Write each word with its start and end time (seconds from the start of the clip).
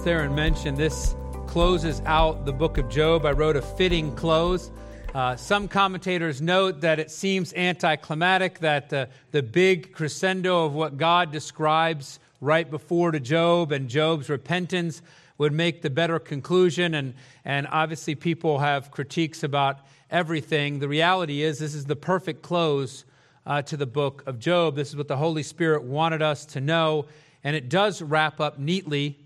announced 0.00 0.04
there 0.04 0.22
and 0.22 0.34
mentioned, 0.34 0.78
this 0.78 1.14
closes 1.46 2.00
out 2.06 2.46
the 2.46 2.52
book 2.52 2.78
of 2.78 2.88
Job. 2.88 3.26
I 3.26 3.32
wrote 3.32 3.56
a 3.56 3.60
fitting 3.60 4.14
close. 4.14 4.70
Uh, 5.14 5.36
some 5.36 5.68
commentators 5.68 6.40
note 6.40 6.80
that 6.80 6.98
it 6.98 7.10
seems 7.10 7.52
anticlimactic, 7.52 8.60
that 8.60 8.88
the, 8.88 9.10
the 9.32 9.42
big 9.42 9.92
crescendo 9.92 10.64
of 10.64 10.72
what 10.72 10.96
God 10.96 11.32
describes 11.32 12.18
right 12.40 12.70
before 12.70 13.10
to 13.10 13.20
Job 13.20 13.72
and 13.72 13.90
Job's 13.90 14.30
repentance 14.30 15.02
would 15.36 15.52
make 15.52 15.82
the 15.82 15.90
better 15.90 16.18
conclusion. 16.18 16.94
And, 16.94 17.12
and 17.44 17.66
obviously, 17.70 18.14
people 18.14 18.58
have 18.58 18.90
critiques 18.90 19.42
about 19.42 19.80
everything. 20.10 20.78
The 20.78 20.88
reality 20.88 21.42
is, 21.42 21.58
this 21.58 21.74
is 21.74 21.84
the 21.84 21.96
perfect 21.96 22.40
close 22.40 23.04
uh, 23.44 23.60
to 23.62 23.76
the 23.76 23.86
book 23.86 24.22
of 24.26 24.38
Job. 24.38 24.76
This 24.76 24.88
is 24.88 24.96
what 24.96 25.08
the 25.08 25.16
Holy 25.16 25.42
Spirit 25.42 25.82
wanted 25.82 26.22
us 26.22 26.46
to 26.46 26.60
know. 26.60 27.06
And 27.44 27.54
it 27.54 27.68
does 27.68 28.00
wrap 28.00 28.40
up 28.40 28.58
neatly 28.58 29.18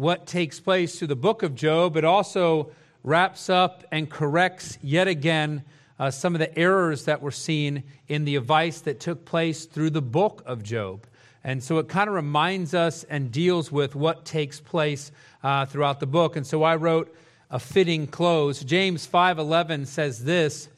what 0.00 0.26
takes 0.26 0.58
place 0.58 0.98
through 0.98 1.08
the 1.08 1.14
book 1.14 1.42
of 1.42 1.54
Job. 1.54 1.94
It 1.94 2.06
also 2.06 2.70
wraps 3.04 3.50
up 3.50 3.84
and 3.92 4.08
corrects 4.08 4.78
yet 4.80 5.08
again 5.08 5.62
uh, 5.98 6.10
some 6.10 6.34
of 6.34 6.38
the 6.38 6.58
errors 6.58 7.04
that 7.04 7.20
were 7.20 7.30
seen 7.30 7.82
in 8.08 8.24
the 8.24 8.36
advice 8.36 8.80
that 8.80 8.98
took 8.98 9.26
place 9.26 9.66
through 9.66 9.90
the 9.90 10.00
book 10.00 10.42
of 10.46 10.62
Job. 10.62 11.06
And 11.44 11.62
so 11.62 11.76
it 11.76 11.88
kind 11.88 12.08
of 12.08 12.14
reminds 12.14 12.72
us 12.72 13.04
and 13.10 13.30
deals 13.30 13.70
with 13.70 13.94
what 13.94 14.24
takes 14.24 14.58
place 14.58 15.12
uh, 15.42 15.66
throughout 15.66 16.00
the 16.00 16.06
book. 16.06 16.34
And 16.34 16.46
so 16.46 16.62
I 16.62 16.76
wrote 16.76 17.14
a 17.50 17.58
fitting 17.58 18.06
close. 18.06 18.64
James 18.64 19.06
5:11 19.06 19.84
says 19.84 20.24
this, 20.24 20.70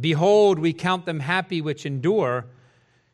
"Behold, 0.00 0.58
we 0.58 0.72
count 0.72 1.06
them 1.06 1.20
happy 1.20 1.60
which 1.60 1.86
endure." 1.86 2.46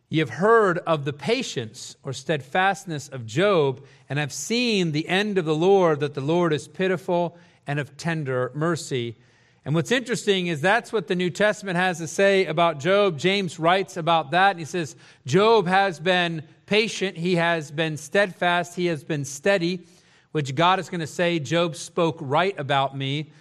Ye 0.09 0.21
have 0.21 0.31
heard 0.31 0.79
of 0.79 1.05
the 1.05 1.13
patience 1.13 1.97
or 2.05 2.13
steadfastness 2.13 3.09
of 3.09 3.27
Job, 3.27 3.85
and 4.09 4.19
have 4.19 4.33
seen 4.33 4.93
the 4.93 5.09
end 5.09 5.37
of 5.37 5.45
the 5.45 5.55
Lord, 5.55 6.01
that 6.01 6.15
the 6.15 6.21
Lord 6.21 6.53
is 6.53 6.69
pitiful 6.69 7.37
and 7.67 7.81
of 7.81 7.97
tender 7.97 8.53
mercy. 8.55 9.17
And 9.65 9.75
what's 9.75 9.91
interesting 9.91 10.47
is 10.47 10.61
that's 10.61 10.93
what 10.93 11.09
the 11.09 11.17
New 11.17 11.31
Testament 11.31 11.77
has 11.77 11.99
to 11.99 12.07
say 12.07 12.47
about 12.47 12.79
Job. 12.79 13.19
James 13.19 13.59
writes 13.59 13.97
about 13.97 14.31
that, 14.31 14.51
and 14.51 14.61
he 14.61 14.65
says, 14.65 14.95
Job 15.27 15.67
has 15.67 15.99
been 15.99 16.45
patient, 16.67 17.17
he 17.17 17.35
has 17.35 17.73
been 17.73 17.97
steadfast, 17.97 18.77
he 18.77 18.87
has 18.87 19.03
been 19.03 19.25
steady, 19.25 19.85
which 20.31 20.55
God 20.55 20.79
is 20.79 20.89
going 20.89 21.01
to 21.01 21.07
say, 21.07 21.41
Job 21.41 21.75
spoke 21.75 22.19
right 22.21 22.57
about 22.61 22.97
me. 22.97 23.33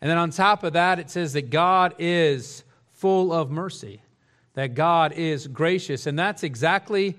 And 0.00 0.10
then 0.10 0.18
on 0.18 0.30
top 0.30 0.64
of 0.64 0.72
that, 0.72 0.98
it 0.98 1.10
says 1.10 1.32
that 1.34 1.50
God 1.50 1.94
is 2.00 2.64
full 2.92 3.32
of 3.32 3.52
mercy 3.52 4.00
that 4.58 4.74
God 4.74 5.12
is 5.12 5.46
gracious. 5.46 6.04
And 6.08 6.18
that's 6.18 6.42
exactly 6.42 7.16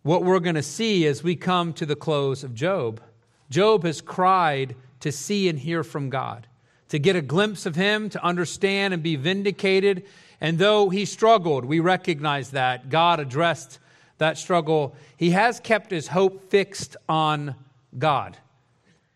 what 0.00 0.24
we're 0.24 0.40
going 0.40 0.54
to 0.54 0.62
see 0.62 1.06
as 1.06 1.22
we 1.22 1.36
come 1.36 1.74
to 1.74 1.84
the 1.84 1.94
close 1.94 2.42
of 2.42 2.54
Job. 2.54 3.02
Job 3.50 3.84
has 3.84 4.00
cried 4.00 4.74
to 5.00 5.12
see 5.12 5.50
and 5.50 5.58
hear 5.58 5.84
from 5.84 6.08
God, 6.08 6.46
to 6.88 6.98
get 6.98 7.16
a 7.16 7.20
glimpse 7.20 7.66
of 7.66 7.76
Him, 7.76 8.08
to 8.08 8.24
understand 8.24 8.94
and 8.94 9.02
be 9.02 9.16
vindicated. 9.16 10.06
And 10.40 10.58
though 10.58 10.88
he 10.88 11.04
struggled, 11.04 11.66
we 11.66 11.80
recognize 11.80 12.52
that. 12.52 12.88
God 12.88 13.20
addressed 13.20 13.78
that 14.16 14.38
struggle. 14.38 14.96
He 15.18 15.32
has 15.32 15.60
kept 15.60 15.90
his 15.90 16.08
hope 16.08 16.50
fixed 16.50 16.96
on 17.10 17.56
God. 17.98 18.38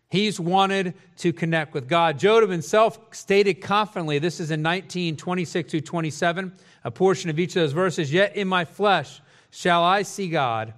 He's 0.09 0.39
wanted 0.39 0.93
to 1.17 1.33
connect 1.33 1.73
with 1.73 1.87
God. 1.87 2.19
Job 2.19 2.47
himself 2.47 2.99
stated 3.09 3.55
confidently, 3.55 4.19
this 4.19 4.39
is 4.39 4.51
in 4.51 4.61
19, 4.61 5.17
26 5.17 5.71
to 5.71 5.81
27 5.81 6.53
a 6.85 6.91
portion 6.91 7.29
of 7.29 7.39
each 7.39 7.55
of 7.55 7.63
those 7.63 7.73
verses. 7.73 8.13
Yet 8.13 8.37
in 8.37 8.47
my 8.47 8.63
flesh 8.63 9.21
shall 9.49 9.83
I 9.83 10.03
see 10.03 10.29
God, 10.29 10.73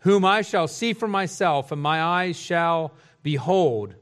whom 0.00 0.24
I 0.24 0.42
shall 0.42 0.68
see 0.68 0.92
for 0.92 1.08
myself, 1.08 1.72
and 1.72 1.80
my 1.80 2.02
eyes 2.02 2.36
shall 2.36 2.92
behold. 3.22 3.94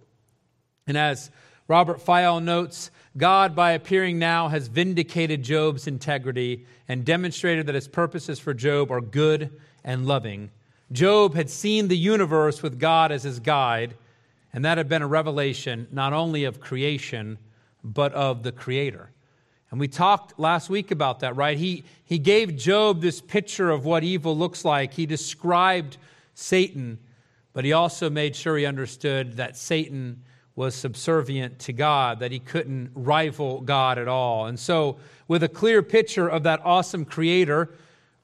And 0.87 0.97
as 0.97 1.31
Robert 1.69 2.00
Fyall 2.00 2.43
notes, 2.43 2.91
God, 3.16 3.54
by 3.54 3.72
appearing 3.72 4.19
now, 4.19 4.48
has 4.48 4.69
vindicated 4.69 5.43
Job's 5.43 5.87
integrity 5.87 6.65
and 6.88 7.04
demonstrated 7.04 7.66
that 7.66 7.75
his 7.75 7.88
purposes 7.88 8.41
for 8.41 8.54
Job 8.54 8.91
are 8.91 9.00
good 9.00 9.60
and 9.84 10.06
loving. 10.06 10.50
Job 10.91 11.34
had 11.34 11.50
seen 11.50 11.88
the 11.88 11.97
universe 11.97 12.62
with 12.62 12.81
God 12.81 13.12
as 13.12 13.22
his 13.22 13.38
guide, 13.38 13.94
and 14.53 14.65
that 14.65 14.78
had 14.78 14.88
been 14.88 15.03
a 15.03 15.06
revelation 15.06 15.87
not 15.92 16.12
only 16.12 16.44
of 16.44 16.60
creation, 16.60 17.38
but 17.84 18.12
of 18.15 18.42
the 18.42 18.53
Creator. 18.53 19.10
And 19.70 19.78
we 19.78 19.86
talked 19.86 20.38
last 20.38 20.69
week 20.69 20.91
about 20.91 21.20
that, 21.20 21.36
right? 21.36 21.56
He, 21.56 21.84
he 22.04 22.19
gave 22.19 22.56
Job 22.56 23.00
this 23.00 23.20
picture 23.20 23.70
of 23.70 23.84
what 23.84 24.03
evil 24.03 24.36
looks 24.36 24.64
like. 24.64 24.94
He 24.94 25.06
described 25.06 25.97
Satan, 26.34 26.98
but 27.53 27.64
he 27.64 27.72
also 27.72 28.10
made 28.10 28.34
sure 28.34 28.56
he 28.56 28.66
understood 28.66 29.36
that 29.36 29.56
Satan 29.56 30.25
was 30.56 30.75
subservient 30.75 31.59
to 31.60 31.72
God, 31.72 32.19
that 32.19 32.32
he 32.32 32.41
couldn't 32.41 32.91
rival 32.94 33.60
God 33.60 33.97
at 33.97 34.09
all. 34.09 34.47
And 34.47 34.59
so, 34.59 34.98
with 35.28 35.44
a 35.44 35.48
clear 35.48 35.82
picture 35.82 36.28
of 36.28 36.42
that 36.42 36.60
awesome 36.64 37.04
creator, 37.04 37.70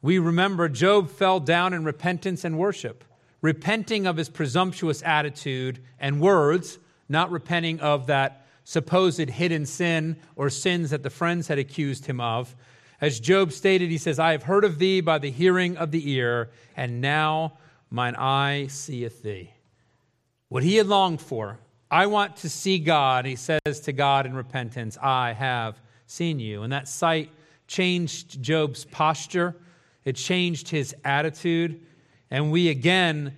we 0.03 0.19
remember 0.19 0.69
Job 0.69 1.09
fell 1.09 1.39
down 1.39 1.73
in 1.73 1.85
repentance 1.85 2.45
and 2.45 2.59
worship, 2.59 3.05
repenting 3.41 4.07
of 4.07 4.17
his 4.17 4.29
presumptuous 4.29 5.03
attitude 5.05 5.79
and 6.01 6.21
words, 6.21 6.79
not 7.09 7.31
repenting 7.31 7.79
of 7.81 8.09
that 8.09 8.46
supposed 8.67 9.31
hidden 9.31 9.65
sin 9.65 10.17
or 10.35 10.51
sins 10.51 10.91
that 10.91 11.05
the 11.05 11.09
friends 11.09 11.47
had 11.47 11.57
accused 11.57 12.07
him 12.07 12.21
of. 12.21 12.57
As 13.01 13.21
Job 13.21 13.53
stated, 13.53 13.91
he 13.91 13.97
says, 13.97 14.19
I 14.19 14.33
have 14.33 14.43
heard 14.43 14.65
of 14.65 14.81
thee 14.81 15.01
by 15.01 15.19
the 15.19 15.31
hearing 15.31 15.77
of 15.77 15.93
the 15.93 16.11
ear, 16.11 16.51
and 16.77 17.01
now 17.01 17.59
mine 17.91 18.17
eye 18.17 18.67
seeth 18.67 19.23
thee. 19.23 19.53
What 20.49 20.65
he 20.65 20.75
had 20.77 20.89
longed 20.89 21.21
for, 21.21 21.61
I 21.93 22.07
want 22.07 22.39
to 22.39 22.49
see 22.49 22.81
God, 22.81 23.25
he 23.25 23.37
says 23.37 23.81
to 23.85 23.93
God 23.93 24.27
in 24.27 24.35
repentance, 24.35 24.99
I 25.01 25.33
have 25.33 25.81
seen 26.07 26.41
you. 26.41 26.65
And 26.65 26.73
that 26.73 26.89
sight 26.89 27.31
changed 27.69 28.43
Job's 28.43 28.85
posture, 28.85 29.55
it 30.05 30.17
changed 30.17 30.71
his 30.71 30.93
attitude. 31.05 31.81
And 32.33 32.51
we 32.51 32.69
again 32.69 33.37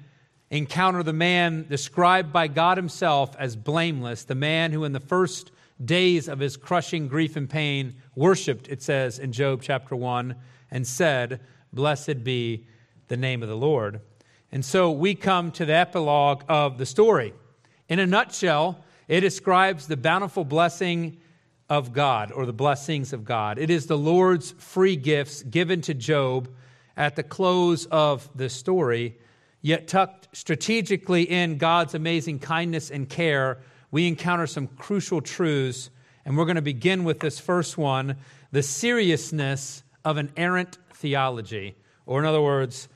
encounter 0.51 1.03
the 1.03 1.13
man 1.13 1.67
described 1.69 2.33
by 2.33 2.49
God 2.49 2.77
Himself 2.77 3.37
as 3.39 3.57
blameless, 3.57 4.25
the 4.25 4.35
man 4.35 4.73
who, 4.73 4.85
in 4.85 4.93
the 4.93 5.01
first 5.01 5.51
days 5.85 6.29
of 6.29 6.41
his 6.41 6.57
crushing 6.57 7.09
grief 7.09 7.37
and 7.37 7.49
pain, 7.49 7.95
worshiped, 8.15 8.69
it 8.69 8.83
says 8.83 9.19
in 9.19 9.33
Job 9.33 9.63
chapter 9.63 9.95
1, 9.95 10.35
and 10.71 10.87
said, 10.87 11.41
Blessed 11.73 12.25
be 12.25 12.67
the 13.09 13.17
name 13.17 13.43
of 13.43 13.49
the 13.49 13.57
Lord. 13.57 14.01
And 14.51 14.65
so 14.65 14.91
we 14.91 15.15
come 15.15 15.51
to 15.53 15.65
the 15.65 15.75
epilogue 15.75 16.43
of 16.49 16.79
the 16.79 16.87
story. 16.87 17.35
In 17.89 17.99
a 17.99 18.07
nutshell, 18.07 18.85
it 19.07 19.21
describes 19.21 19.87
the 19.87 19.97
bountiful 19.97 20.45
blessing 20.45 21.19
of 21.69 21.93
God 21.93 22.33
or 22.33 22.47
the 22.47 22.53
blessings 22.53 23.13
of 23.13 23.25
God. 23.25 23.59
It 23.59 23.71
is 23.71 23.87
the 23.87 23.99
Lord's 23.99 24.53
free 24.53 24.97
gifts 24.97 25.43
given 25.43 25.81
to 25.83 25.95
Job 25.95 26.49
at 26.97 27.15
the 27.15 27.23
close 27.23 27.87
of 27.87 28.29
the 28.35 28.49
story 28.49 29.19
Yet, 29.61 29.89
tucked 29.89 30.29
strategically 30.37 31.23
in 31.23 31.59
God's 31.59 31.95
amazing 31.95 32.39
kindness 32.39 32.91
and 32.91 33.09
care, 33.09 33.59
we 33.91 34.07
encounter 34.07 34.47
some 34.47 34.69
crucial 34.69 35.21
truths. 35.21 35.91
And 36.25 36.37
we're 36.37 36.45
going 36.45 36.57
to 36.57 36.63
begin 36.63 37.05
with 37.05 37.21
this 37.21 37.41
first 37.41 37.79
one 37.79 38.17
the 38.51 38.63
seriousness 38.63 39.83
of 40.05 40.17
an 40.17 40.33
errant 40.37 40.79
theology. 40.95 41.77
Or, 42.07 42.21
in 42.21 42.27
other 42.27 42.41
words, 42.41 42.89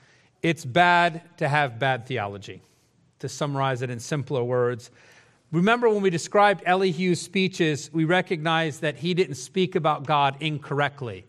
it's 0.43 0.65
bad 0.65 1.23
to 1.39 1.49
have 1.49 1.79
bad 1.79 2.07
theology. 2.07 2.63
To 3.19 3.29
summarize 3.29 3.83
it 3.83 3.91
in 3.91 4.01
simpler 4.01 4.43
words, 4.43 4.91
remember 5.53 5.89
when 5.89 6.03
we 6.03 6.11
described 6.11 6.63
Elihu's 6.67 7.21
speeches, 7.21 7.91
we 7.93 8.05
recognized 8.05 8.81
that 8.81 8.97
he 8.97 9.15
didn't 9.15 9.35
speak 9.35 9.75
about 9.75 10.07
God 10.07 10.37
incorrectly. 10.41 11.25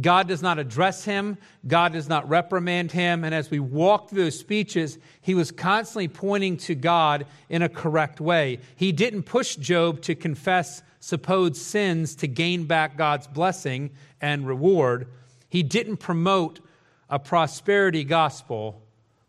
God 0.00 0.28
does 0.28 0.42
not 0.42 0.58
address 0.58 1.04
him, 1.04 1.38
God 1.66 1.92
does 1.92 2.08
not 2.08 2.28
reprimand 2.28 2.92
him. 2.92 3.24
And 3.24 3.34
as 3.34 3.50
we 3.50 3.60
walk 3.60 4.10
through 4.10 4.24
those 4.24 4.38
speeches, 4.38 4.98
he 5.22 5.34
was 5.34 5.50
constantly 5.50 6.08
pointing 6.08 6.58
to 6.58 6.74
God 6.74 7.26
in 7.48 7.62
a 7.62 7.68
correct 7.68 8.20
way. 8.20 8.60
He 8.76 8.92
didn't 8.92 9.22
push 9.22 9.56
Job 9.56 10.02
to 10.02 10.14
confess 10.14 10.82
supposed 11.00 11.56
sins 11.56 12.14
to 12.16 12.28
gain 12.28 12.64
back 12.64 12.96
God's 12.96 13.26
blessing 13.26 13.90
and 14.20 14.46
reward. 14.46 15.08
He 15.48 15.62
didn't 15.62 15.98
promote 15.98 16.60
a 17.08 17.18
prosperity 17.18 18.04
gospel, 18.04 18.82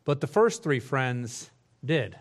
but 0.04 0.20
the 0.20 0.28
first 0.28 0.64
three 0.64 0.80
friends 0.80 1.52
did. 1.86 2.18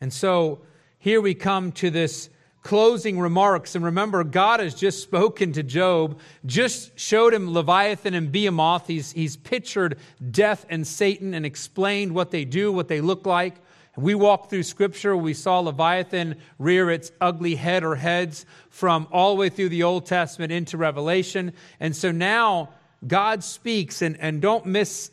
And 0.00 0.12
so 0.12 0.62
here 0.98 1.20
we 1.20 1.34
come 1.34 1.72
to 1.72 1.90
this 1.90 2.28
closing 2.64 3.20
remarks. 3.20 3.76
And 3.76 3.84
remember, 3.84 4.24
God 4.24 4.58
has 4.58 4.74
just 4.74 5.02
spoken 5.02 5.52
to 5.52 5.62
Job, 5.62 6.18
just 6.44 6.98
showed 6.98 7.32
him 7.32 7.52
Leviathan 7.52 8.14
and 8.14 8.32
Behemoth. 8.32 8.86
He's, 8.88 9.12
he's 9.12 9.36
pictured 9.36 9.98
death 10.30 10.66
and 10.70 10.84
Satan 10.84 11.34
and 11.34 11.46
explained 11.46 12.12
what 12.12 12.32
they 12.32 12.44
do, 12.44 12.72
what 12.72 12.88
they 12.88 13.02
look 13.02 13.26
like. 13.26 13.54
We 13.96 14.14
walked 14.16 14.50
through 14.50 14.64
scripture. 14.64 15.16
We 15.16 15.34
saw 15.34 15.60
Leviathan 15.60 16.36
rear 16.58 16.90
its 16.90 17.12
ugly 17.20 17.54
head 17.54 17.84
or 17.84 17.94
heads 17.94 18.46
from 18.70 19.06
all 19.12 19.34
the 19.34 19.40
way 19.40 19.50
through 19.50 19.68
the 19.68 19.84
Old 19.84 20.06
Testament 20.06 20.50
into 20.50 20.78
Revelation. 20.78 21.52
And 21.78 21.94
so 21.94 22.10
now 22.10 22.70
God 23.06 23.44
speaks, 23.44 24.00
and, 24.00 24.18
and 24.18 24.40
don't 24.40 24.64
miss 24.64 25.10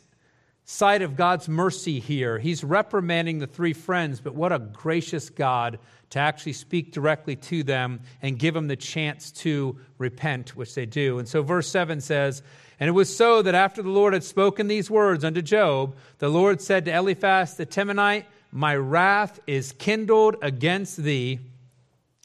sight 0.64 1.02
of 1.02 1.16
God's 1.16 1.48
mercy 1.48 2.00
here. 2.00 2.38
He's 2.38 2.64
reprimanding 2.64 3.40
the 3.40 3.46
three 3.46 3.74
friends, 3.74 4.20
but 4.20 4.34
what 4.34 4.52
a 4.52 4.58
gracious 4.58 5.28
God 5.28 5.78
to 6.12 6.18
actually 6.18 6.52
speak 6.52 6.92
directly 6.92 7.34
to 7.34 7.62
them 7.62 7.98
and 8.20 8.38
give 8.38 8.52
them 8.52 8.68
the 8.68 8.76
chance 8.76 9.30
to 9.30 9.78
repent, 9.96 10.54
which 10.54 10.74
they 10.74 10.84
do. 10.84 11.18
And 11.18 11.26
so, 11.26 11.42
verse 11.42 11.70
7 11.70 12.02
says, 12.02 12.42
And 12.78 12.86
it 12.86 12.92
was 12.92 13.14
so 13.14 13.40
that 13.40 13.54
after 13.54 13.80
the 13.80 13.88
Lord 13.88 14.12
had 14.12 14.22
spoken 14.22 14.68
these 14.68 14.90
words 14.90 15.24
unto 15.24 15.40
Job, 15.40 15.96
the 16.18 16.28
Lord 16.28 16.60
said 16.60 16.84
to 16.84 16.94
Eliphaz 16.94 17.56
the 17.56 17.64
Temanite, 17.64 18.26
My 18.50 18.76
wrath 18.76 19.40
is 19.46 19.72
kindled 19.72 20.36
against 20.42 20.98
thee 20.98 21.40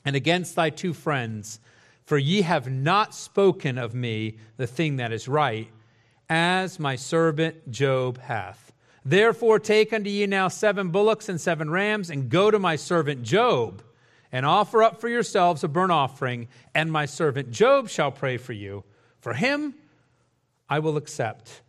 and 0.03 0.17
against 0.17 0.57
thy 0.57 0.69
two 0.69 0.91
friends, 0.91 1.61
for 2.03 2.17
ye 2.17 2.41
have 2.41 2.69
not 2.69 3.15
spoken 3.15 3.77
of 3.77 3.95
me 3.95 4.37
the 4.57 4.67
thing 4.67 4.97
that 4.97 5.13
is 5.13 5.29
right 5.29 5.69
as 6.29 6.77
my 6.77 6.97
servant 6.97 7.71
Job 7.71 8.19
hath. 8.19 8.66
Therefore, 9.07 9.57
take 9.57 9.93
unto 9.93 10.09
ye 10.09 10.25
now 10.27 10.49
seven 10.49 10.89
bullocks 10.89 11.29
and 11.29 11.39
seven 11.39 11.69
rams, 11.69 12.09
and 12.09 12.27
go 12.27 12.51
to 12.51 12.59
my 12.59 12.75
servant 12.75 13.23
Job, 13.23 13.81
and 14.33 14.45
offer 14.45 14.83
up 14.83 14.99
for 14.99 15.07
yourselves 15.07 15.63
a 15.63 15.69
burnt 15.69 15.93
offering, 15.93 16.49
and 16.75 16.91
my 16.91 17.05
servant 17.05 17.49
Job 17.49 17.87
shall 17.87 18.11
pray 18.11 18.35
for 18.35 18.51
you. 18.51 18.83
For 19.21 19.31
him 19.31 19.75
I 20.69 20.79
will 20.79 20.97
accept, 20.97 21.61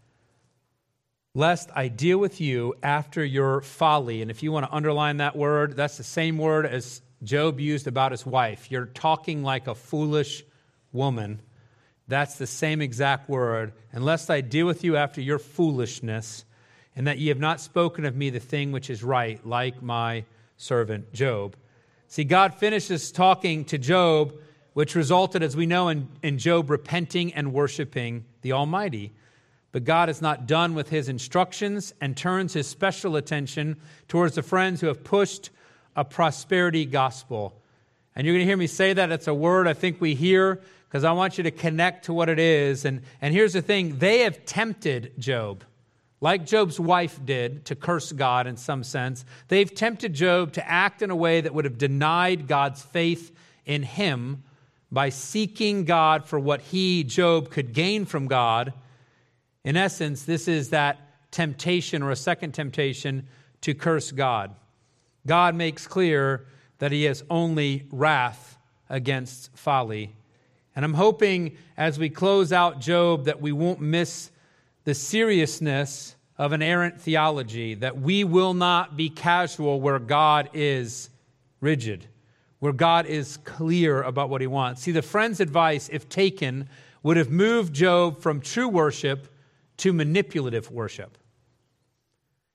lest 1.33 1.71
I 1.77 1.87
deal 1.87 2.19
with 2.19 2.41
you 2.41 2.75
after 2.83 3.25
your 3.25 3.61
folly. 3.61 4.21
And 4.21 4.33
if 4.33 4.43
you 4.43 4.51
want 4.51 4.67
to 4.67 4.75
underline 4.75 5.19
that 5.19 5.37
word, 5.37 5.77
that's 5.77 5.97
the 5.97 6.03
same 6.03 6.39
word 6.39 6.67
as 6.67 7.03
Job 7.23 7.61
used 7.61 7.87
about 7.87 8.11
his 8.11 8.27
wife. 8.27 8.69
You're 8.69 8.87
talking 8.87 9.45
like 9.45 9.69
a 9.69 9.77
foolish 9.77 10.43
woman. 10.91 11.41
That's 12.09 12.35
the 12.35 12.49
same 12.49 12.83
exact 12.83 13.29
word. 13.29 13.75
Unless 13.93 14.29
I 14.29 14.41
deal 14.41 14.67
with 14.67 14.83
you 14.83 14.97
after 14.97 15.21
your 15.21 15.39
foolishness, 15.39 16.45
and 16.99 17.07
that 17.07 17.19
ye 17.19 17.29
have 17.29 17.39
not 17.39 17.61
spoken 17.61 18.05
of 18.05 18.17
me 18.17 18.29
the 18.29 18.41
thing 18.41 18.73
which 18.73 18.91
is 18.91 19.05
right, 19.05 19.41
like 19.47 19.81
my 19.81 20.25
servant 20.57 21.13
Job. 21.13 21.55
See, 22.09 22.25
God 22.25 22.55
finishes 22.55 23.13
talking 23.13 23.65
to 23.67 23.79
Job, 23.79 24.35
which 24.73 24.97
resulted, 24.97 25.45
as 25.45 25.57
we 25.57 25.65
know, 25.65 25.91
in, 25.91 26.09
in 26.25 26.39
Job 26.39 26.69
repenting 26.69 27.33
and 27.35 27.53
worshiping 27.53 28.25
the 28.43 28.51
Almighty. 28.51 29.13
But 29.71 29.85
God 29.85 30.09
is 30.09 30.21
not 30.21 30.49
done 30.49 30.75
with 30.75 30.89
his 30.89 31.09
instructions 31.09 31.95
and 32.01 32.17
turns 32.17 32.55
his 32.55 32.67
special 32.67 33.15
attention 33.15 33.77
towards 34.09 34.35
the 34.35 34.43
friends 34.43 34.81
who 34.81 34.89
have 34.89 35.05
pushed 35.05 35.51
a 35.95 36.05
prosperity 36.05 36.85
gospel. 36.85 37.55
And 38.17 38.27
you're 38.27 38.35
going 38.35 38.45
to 38.45 38.51
hear 38.51 38.57
me 38.57 38.67
say 38.67 38.93
that. 38.93 39.13
It's 39.13 39.29
a 39.29 39.35
word 39.35 39.69
I 39.69 39.75
think 39.75 40.01
we 40.01 40.17
hear 40.17 40.61
because 40.89 41.05
I 41.05 41.13
want 41.13 41.39
you 41.39 41.45
to 41.45 41.53
connect 41.53 42.07
to 42.07 42.13
what 42.13 42.29
it 42.29 42.41
is. 42.41 42.85
And, 42.85 43.03
and 43.23 43.33
here's 43.33 43.53
the 43.53 43.63
thing 43.63 44.01
they 44.01 44.21
have 44.21 44.45
tempted 44.47 45.13
Job, 45.17 45.63
like 46.21 46.47
Job's 46.47 46.81
wife 46.81 47.21
did, 47.25 47.65
to 47.67 47.77
curse 47.77 48.11
God 48.13 48.47
in 48.47 48.57
some 48.57 48.83
sense. 48.83 49.25
They've 49.49 49.73
tempted 49.73 50.15
Job 50.15 50.53
to 50.55 50.69
act 50.69 51.03
in 51.03 51.11
a 51.11 51.17
way 51.17 51.41
that 51.41 51.55
would 51.55 51.65
have 51.65 51.79
denied 51.79 52.49
God's 52.49 52.83
faith 52.83 53.35
in 53.65 53.83
him 53.83 54.43
by 54.91 55.11
seeking 55.11 55.85
God 55.85 56.25
for 56.25 56.39
what 56.39 56.61
he, 56.61 57.05
Job, 57.05 57.51
could 57.51 57.73
gain 57.73 58.05
from 58.05 58.27
God. 58.27 58.73
In 59.65 59.77
essence, 59.77 60.25
this 60.25 60.49
is 60.49 60.71
that 60.71 60.99
temptation 61.31 62.03
or 62.03 62.11
a 62.11 62.17
second 62.17 62.53
temptation 62.53 63.29
to 63.61 63.75
curse 63.75 64.11
God. 64.11 64.55
God 65.27 65.55
makes 65.55 65.87
clear 65.87 66.47
that 66.79 66.91
he 66.91 67.05
has 67.05 67.23
only 67.29 67.87
wrath 67.91 68.59
against 68.89 69.57
folly. 69.57 70.15
And 70.75 70.85
I'm 70.85 70.95
hoping 70.95 71.57
as 71.77 71.99
we 71.99 72.09
close 72.09 72.53
out 72.53 72.81
Job 72.81 73.27
that 73.27 73.41
we 73.41 73.53
won't 73.53 73.81
miss 73.81 74.31
the 74.89 74.95
seriousness 74.95 76.17
of 76.39 76.53
an 76.53 76.63
errant 76.63 76.99
theology, 76.99 77.75
that 77.75 78.01
we 78.01 78.25
will 78.25 78.55
not 78.55 78.97
be 78.97 79.11
casual 79.11 79.83
where 79.83 79.99
God 79.99 80.49
is 80.55 81.11
rigid, 81.61 82.07
where 82.61 82.73
God 82.73 83.05
is 83.05 83.37
clear 83.45 84.03
about 84.03 84.31
what 84.31 84.41
he 84.41 84.47
wants. 84.47 84.81
See, 84.81 84.93
the 84.93 85.03
friend's 85.03 85.41
advice, 85.41 85.91
if 85.93 86.09
taken, 86.09 86.71
would 87.03 87.19
have 87.19 87.29
moved 87.29 87.75
Job 87.75 88.23
from 88.23 88.41
true 88.41 88.67
worship 88.67 89.29
to 89.77 89.93
manipulative 89.93 90.71
worship. 90.71 91.19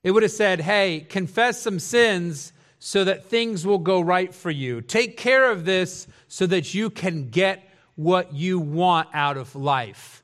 It 0.01 0.09
would 0.09 0.23
have 0.23 0.31
said, 0.31 0.61
hey, 0.61 1.05
confess 1.07 1.61
some 1.61 1.77
sins 1.77 2.51
so 2.79 3.03
that 3.03 3.25
things 3.25 3.63
will 3.63 3.77
go 3.77 4.01
right 4.01 4.33
for 4.33 4.49
you. 4.49 4.81
Take 4.81 5.17
care 5.17 5.51
of 5.51 5.65
this 5.65 6.07
so 6.27 6.47
that 6.47 6.73
you 6.73 6.89
can 6.89 7.29
get 7.29 7.61
what 7.93 8.33
you 8.33 8.57
want 8.57 9.09
out 9.13 9.37
of 9.37 9.55
life. 9.55 10.22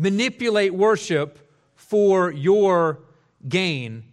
Manipulate 0.00 0.72
worship 0.72 1.38
for 1.74 2.30
your 2.30 3.00
gain. 3.46 4.04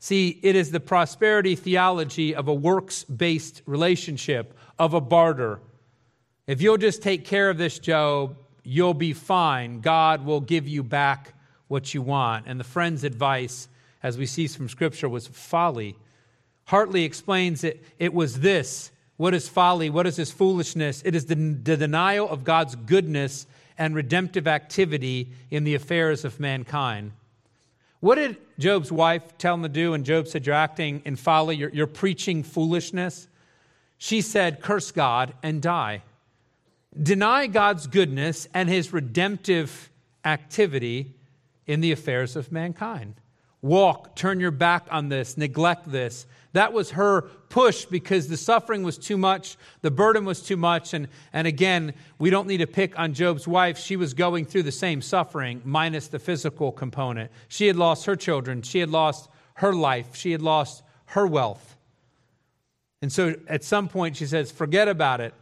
See, 0.00 0.40
it 0.42 0.56
is 0.56 0.72
the 0.72 0.80
prosperity 0.80 1.54
theology 1.54 2.34
of 2.34 2.48
a 2.48 2.52
works 2.52 3.04
based 3.04 3.62
relationship, 3.64 4.58
of 4.76 4.92
a 4.92 5.00
barter. 5.00 5.60
If 6.48 6.60
you'll 6.60 6.78
just 6.78 7.00
take 7.00 7.24
care 7.24 7.48
of 7.48 7.58
this, 7.58 7.78
Job, 7.78 8.36
you'll 8.64 8.92
be 8.92 9.12
fine. 9.12 9.80
God 9.82 10.24
will 10.24 10.40
give 10.40 10.66
you 10.66 10.82
back 10.82 11.34
what 11.68 11.94
you 11.94 12.02
want. 12.02 12.46
And 12.48 12.58
the 12.58 12.64
friend's 12.64 13.04
advice, 13.04 13.68
as 14.02 14.18
we 14.18 14.26
see 14.26 14.48
from 14.48 14.68
Scripture, 14.68 15.08
was 15.08 15.28
folly. 15.28 15.96
Hartley 16.64 17.04
explains 17.04 17.62
it, 17.62 17.84
it 18.00 18.12
was 18.12 18.40
this 18.40 18.90
what 19.16 19.32
is 19.32 19.48
folly? 19.48 19.88
What 19.88 20.06
is 20.06 20.16
this 20.16 20.30
foolishness? 20.30 21.02
It 21.04 21.14
is 21.14 21.26
the, 21.26 21.36
the 21.36 21.76
denial 21.76 22.28
of 22.28 22.44
God's 22.44 22.74
goodness 22.74 23.46
and 23.78 23.94
redemptive 23.94 24.46
activity 24.46 25.30
in 25.50 25.64
the 25.64 25.74
affairs 25.74 26.24
of 26.24 26.40
mankind. 26.40 27.12
What 28.00 28.16
did 28.16 28.36
Job's 28.58 28.92
wife 28.92 29.36
tell 29.38 29.54
him 29.54 29.62
to 29.62 29.68
do? 29.68 29.94
And 29.94 30.04
Job 30.04 30.28
said, 30.28 30.46
You're 30.46 30.54
acting 30.54 31.02
in 31.04 31.16
folly, 31.16 31.56
you're, 31.56 31.70
you're 31.70 31.86
preaching 31.86 32.42
foolishness. 32.42 33.28
She 33.98 34.20
said, 34.20 34.60
Curse 34.60 34.90
God 34.90 35.34
and 35.42 35.62
die. 35.62 36.02
Deny 37.00 37.46
God's 37.46 37.86
goodness 37.86 38.48
and 38.54 38.68
his 38.68 38.92
redemptive 38.92 39.90
activity 40.24 41.14
in 41.66 41.80
the 41.80 41.92
affairs 41.92 42.36
of 42.36 42.52
mankind. 42.52 43.14
Walk, 43.62 44.14
turn 44.14 44.40
your 44.40 44.50
back 44.50 44.86
on 44.90 45.08
this, 45.08 45.36
neglect 45.36 45.90
this, 45.90 46.26
that 46.56 46.72
was 46.72 46.92
her 46.92 47.22
push 47.48 47.84
because 47.84 48.28
the 48.28 48.36
suffering 48.36 48.82
was 48.82 48.98
too 48.98 49.16
much, 49.16 49.56
the 49.82 49.90
burden 49.90 50.24
was 50.24 50.40
too 50.42 50.56
much. 50.56 50.94
And, 50.94 51.08
and 51.32 51.46
again, 51.46 51.94
we 52.18 52.30
don't 52.30 52.46
need 52.46 52.58
to 52.58 52.66
pick 52.66 52.98
on 52.98 53.14
Job's 53.14 53.46
wife. 53.46 53.78
She 53.78 53.96
was 53.96 54.14
going 54.14 54.46
through 54.46 54.62
the 54.62 54.72
same 54.72 55.02
suffering, 55.02 55.60
minus 55.64 56.08
the 56.08 56.18
physical 56.18 56.72
component. 56.72 57.30
She 57.48 57.66
had 57.66 57.76
lost 57.76 58.06
her 58.06 58.16
children, 58.16 58.62
she 58.62 58.80
had 58.80 58.90
lost 58.90 59.28
her 59.54 59.72
life, 59.72 60.16
she 60.16 60.32
had 60.32 60.42
lost 60.42 60.82
her 61.06 61.26
wealth. 61.26 61.76
And 63.02 63.12
so 63.12 63.34
at 63.48 63.62
some 63.62 63.88
point, 63.88 64.16
she 64.16 64.26
says, 64.26 64.50
Forget 64.50 64.88
about 64.88 65.20
it. 65.20 65.34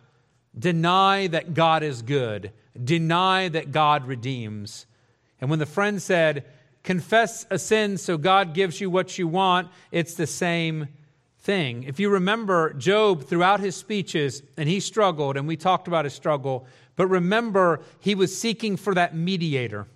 Deny 0.59 1.29
that 1.29 1.55
God 1.55 1.83
is 1.83 2.03
good, 2.03 2.53
deny 2.83 3.49
that 3.49 3.73
God 3.73 4.07
redeems. 4.07 4.87
And 5.41 5.49
when 5.49 5.59
the 5.59 5.67
friend 5.67 6.03
said, 6.03 6.45
Confess 6.83 7.47
a 7.51 7.59
sin 7.59 7.97
so 7.97 8.19
God 8.19 8.53
gives 8.53 8.81
you 8.81 8.91
what 8.91 9.17
you 9.17 9.27
want, 9.27 9.69
it's 9.91 10.15
the 10.15 10.27
same 10.27 10.89
thing. 11.45 11.85
If 11.85 12.01
you 12.01 12.09
remember 12.09 12.73
Job 12.73 13.25
throughout 13.25 13.61
his 13.61 13.77
speeches, 13.77 14.43
and 14.57 14.67
he 14.67 14.81
struggled, 14.81 15.37
and 15.37 15.47
we 15.47 15.57
talked 15.57 15.87
about 15.87 16.07
his 16.07 16.15
struggle, 16.15 16.67
but 16.97 17.07
remember 17.07 17.81
he 18.01 18.15
was 18.15 18.37
seeking 18.37 18.77
for 18.77 18.95
that 18.95 19.15
mediator, 19.15 19.87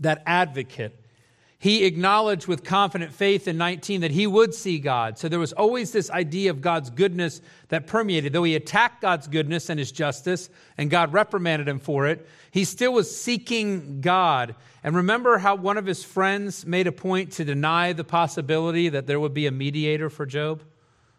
that 0.00 0.22
advocate. 0.26 0.99
He 1.60 1.84
acknowledged 1.84 2.46
with 2.46 2.64
confident 2.64 3.12
faith 3.12 3.46
in 3.46 3.58
19 3.58 4.00
that 4.00 4.10
he 4.10 4.26
would 4.26 4.54
see 4.54 4.78
God. 4.78 5.18
So 5.18 5.28
there 5.28 5.38
was 5.38 5.52
always 5.52 5.92
this 5.92 6.08
idea 6.08 6.50
of 6.50 6.62
God's 6.62 6.88
goodness 6.88 7.42
that 7.68 7.86
permeated. 7.86 8.32
Though 8.32 8.44
he 8.44 8.54
attacked 8.54 9.02
God's 9.02 9.28
goodness 9.28 9.68
and 9.68 9.78
his 9.78 9.92
justice, 9.92 10.48
and 10.78 10.88
God 10.88 11.12
reprimanded 11.12 11.68
him 11.68 11.78
for 11.78 12.06
it, 12.06 12.26
he 12.50 12.64
still 12.64 12.94
was 12.94 13.14
seeking 13.14 14.00
God. 14.00 14.54
And 14.82 14.96
remember 14.96 15.36
how 15.36 15.54
one 15.54 15.76
of 15.76 15.84
his 15.84 16.02
friends 16.02 16.64
made 16.64 16.86
a 16.86 16.92
point 16.92 17.32
to 17.32 17.44
deny 17.44 17.92
the 17.92 18.04
possibility 18.04 18.88
that 18.88 19.06
there 19.06 19.20
would 19.20 19.34
be 19.34 19.46
a 19.46 19.52
mediator 19.52 20.08
for 20.08 20.24
Job? 20.24 20.62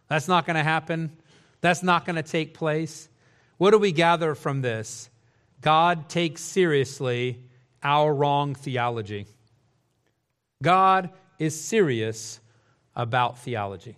That's 0.07 0.27
not 0.27 0.47
going 0.47 0.55
to 0.55 0.63
happen. 0.63 1.15
That's 1.61 1.83
not 1.83 2.03
going 2.03 2.15
to 2.15 2.23
take 2.23 2.55
place. 2.55 3.09
What 3.59 3.71
do 3.71 3.77
we 3.77 3.91
gather 3.91 4.33
from 4.33 4.61
this? 4.61 5.11
God 5.61 6.09
takes 6.09 6.41
seriously 6.41 7.43
our 7.83 8.11
wrong 8.11 8.55
theology. 8.55 9.27
God 10.61 11.09
is 11.39 11.59
serious 11.59 12.39
about 12.95 13.39
theology. 13.39 13.97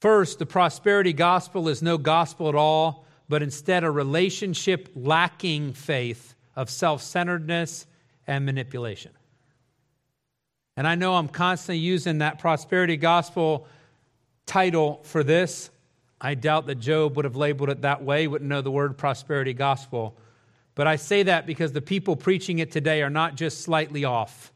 First, 0.00 0.38
the 0.38 0.46
prosperity 0.46 1.12
gospel 1.12 1.68
is 1.68 1.82
no 1.82 1.98
gospel 1.98 2.48
at 2.48 2.54
all, 2.54 3.04
but 3.28 3.42
instead 3.42 3.84
a 3.84 3.90
relationship 3.90 4.88
lacking 4.94 5.74
faith 5.74 6.34
of 6.56 6.70
self 6.70 7.02
centeredness 7.02 7.86
and 8.26 8.46
manipulation. 8.46 9.12
And 10.76 10.86
I 10.86 10.94
know 10.94 11.14
I'm 11.14 11.28
constantly 11.28 11.78
using 11.78 12.18
that 12.18 12.38
prosperity 12.38 12.96
gospel 12.96 13.66
title 14.46 15.00
for 15.04 15.22
this. 15.22 15.70
I 16.20 16.34
doubt 16.34 16.66
that 16.66 16.76
Job 16.76 17.16
would 17.16 17.24
have 17.24 17.36
labeled 17.36 17.70
it 17.70 17.82
that 17.82 18.02
way, 18.02 18.26
wouldn't 18.26 18.48
know 18.48 18.62
the 18.62 18.70
word 18.70 18.96
prosperity 18.96 19.52
gospel. 19.52 20.16
But 20.74 20.86
I 20.86 20.96
say 20.96 21.22
that 21.24 21.46
because 21.46 21.72
the 21.72 21.82
people 21.82 22.16
preaching 22.16 22.58
it 22.58 22.70
today 22.70 23.02
are 23.02 23.10
not 23.10 23.36
just 23.36 23.60
slightly 23.60 24.04
off. 24.04 24.52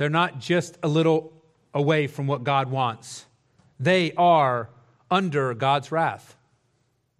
They're 0.00 0.08
not 0.08 0.38
just 0.38 0.78
a 0.82 0.88
little 0.88 1.30
away 1.74 2.06
from 2.06 2.26
what 2.26 2.42
God 2.42 2.70
wants, 2.70 3.26
they 3.78 4.14
are 4.14 4.70
under 5.10 5.52
God's 5.52 5.92
wrath. 5.92 6.38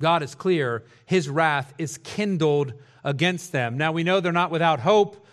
God 0.00 0.22
is 0.22 0.34
clear, 0.34 0.84
his 1.04 1.28
wrath 1.28 1.74
is 1.76 1.98
kindled 1.98 2.72
against 3.04 3.52
them. 3.52 3.76
Now 3.76 3.92
we 3.92 4.02
know 4.02 4.20
they're 4.20 4.32
not 4.32 4.50
without 4.50 4.80
hope 4.80 5.26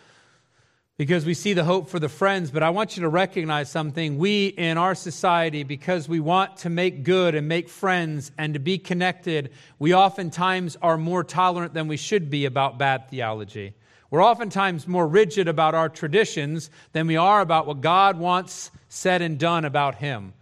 because 0.98 1.25
we 1.25 1.34
see 1.34 1.54
the 1.54 1.63
hope 1.63 1.88
for 1.88 2.00
the 2.00 2.10
friends, 2.10 2.51
but 2.51 2.63
I 2.63 2.70
want 2.70 2.98
you 2.98 3.04
to 3.04 3.10
recognize 3.10 3.72
something. 3.72 4.18
We 4.18 4.48
in 4.48 4.77
our 4.77 4.94
society, 4.94 5.63
because 5.63 6.10
we 6.10 6.20
want 6.20 6.58
to 6.58 6.70
make 6.70 7.04
good 7.04 7.34
and 7.34 7.48
make 7.48 7.70
friends 7.70 8.30
and 8.38 8.56
to 8.56 8.60
be 8.60 8.77
connected, 8.77 9.51
we 9.80 9.94
oftentimes 9.94 10.75
are 10.82 10.98
more 10.98 11.24
tolerant 11.24 11.74
than 11.74 11.88
we 11.88 11.96
should 11.96 12.30
be 12.30 12.44
about 12.44 12.77
bad 12.77 13.10
theology. 13.10 13.74
We're 14.10 14.24
oftentimes 14.24 14.88
more 14.88 15.08
rigid 15.08 15.48
about 15.48 15.76
our 15.76 15.90
traditions 15.90 16.70
than 16.94 17.08
we 17.08 17.18
are 17.18 17.42
about 17.42 17.68
what 17.68 17.82
God 17.82 18.18
wants 18.18 18.72
said 18.90 19.22
and 19.22 19.38
done 19.38 19.66
about 19.66 19.96
Him. 19.96 20.34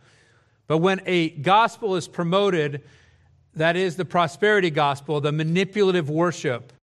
But 0.68 0.78
when 0.80 1.02
a 1.06 1.30
gospel 1.30 1.96
is 1.96 2.08
promoted, 2.08 2.82
that 3.56 3.76
is 3.76 3.96
the 3.96 4.06
prosperity 4.06 4.70
gospel, 4.70 5.22
the 5.22 5.32
manipulative 5.32 6.10
worship, 6.10 6.74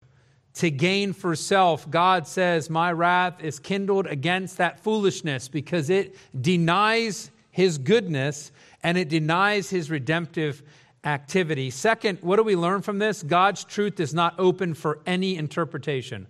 to 0.55 0.71
gain 0.71 1.12
for 1.12 1.35
self, 1.35 1.89
God 1.91 2.27
says, 2.27 2.69
My 2.69 2.93
wrath 2.93 3.43
is 3.43 3.59
kindled 3.59 4.07
against 4.07 4.59
that 4.59 4.81
foolishness 4.81 5.49
because 5.49 5.89
it 5.89 6.17
denies 6.39 7.31
his 7.51 7.79
goodness 7.79 8.53
and 8.83 8.99
it 8.99 9.09
denies 9.09 9.71
his 9.71 9.91
redemptive 9.91 10.62
activity. 11.05 11.71
Second, 11.71 12.19
what 12.21 12.37
do 12.37 12.43
we 12.43 12.57
learn 12.57 12.83
from 12.83 12.99
this? 12.99 13.23
God's 13.23 13.65
truth 13.65 13.99
is 13.99 14.12
not 14.12 14.35
open 14.39 14.75
for 14.75 14.99
any 15.07 15.37
interpretation. 15.37 16.27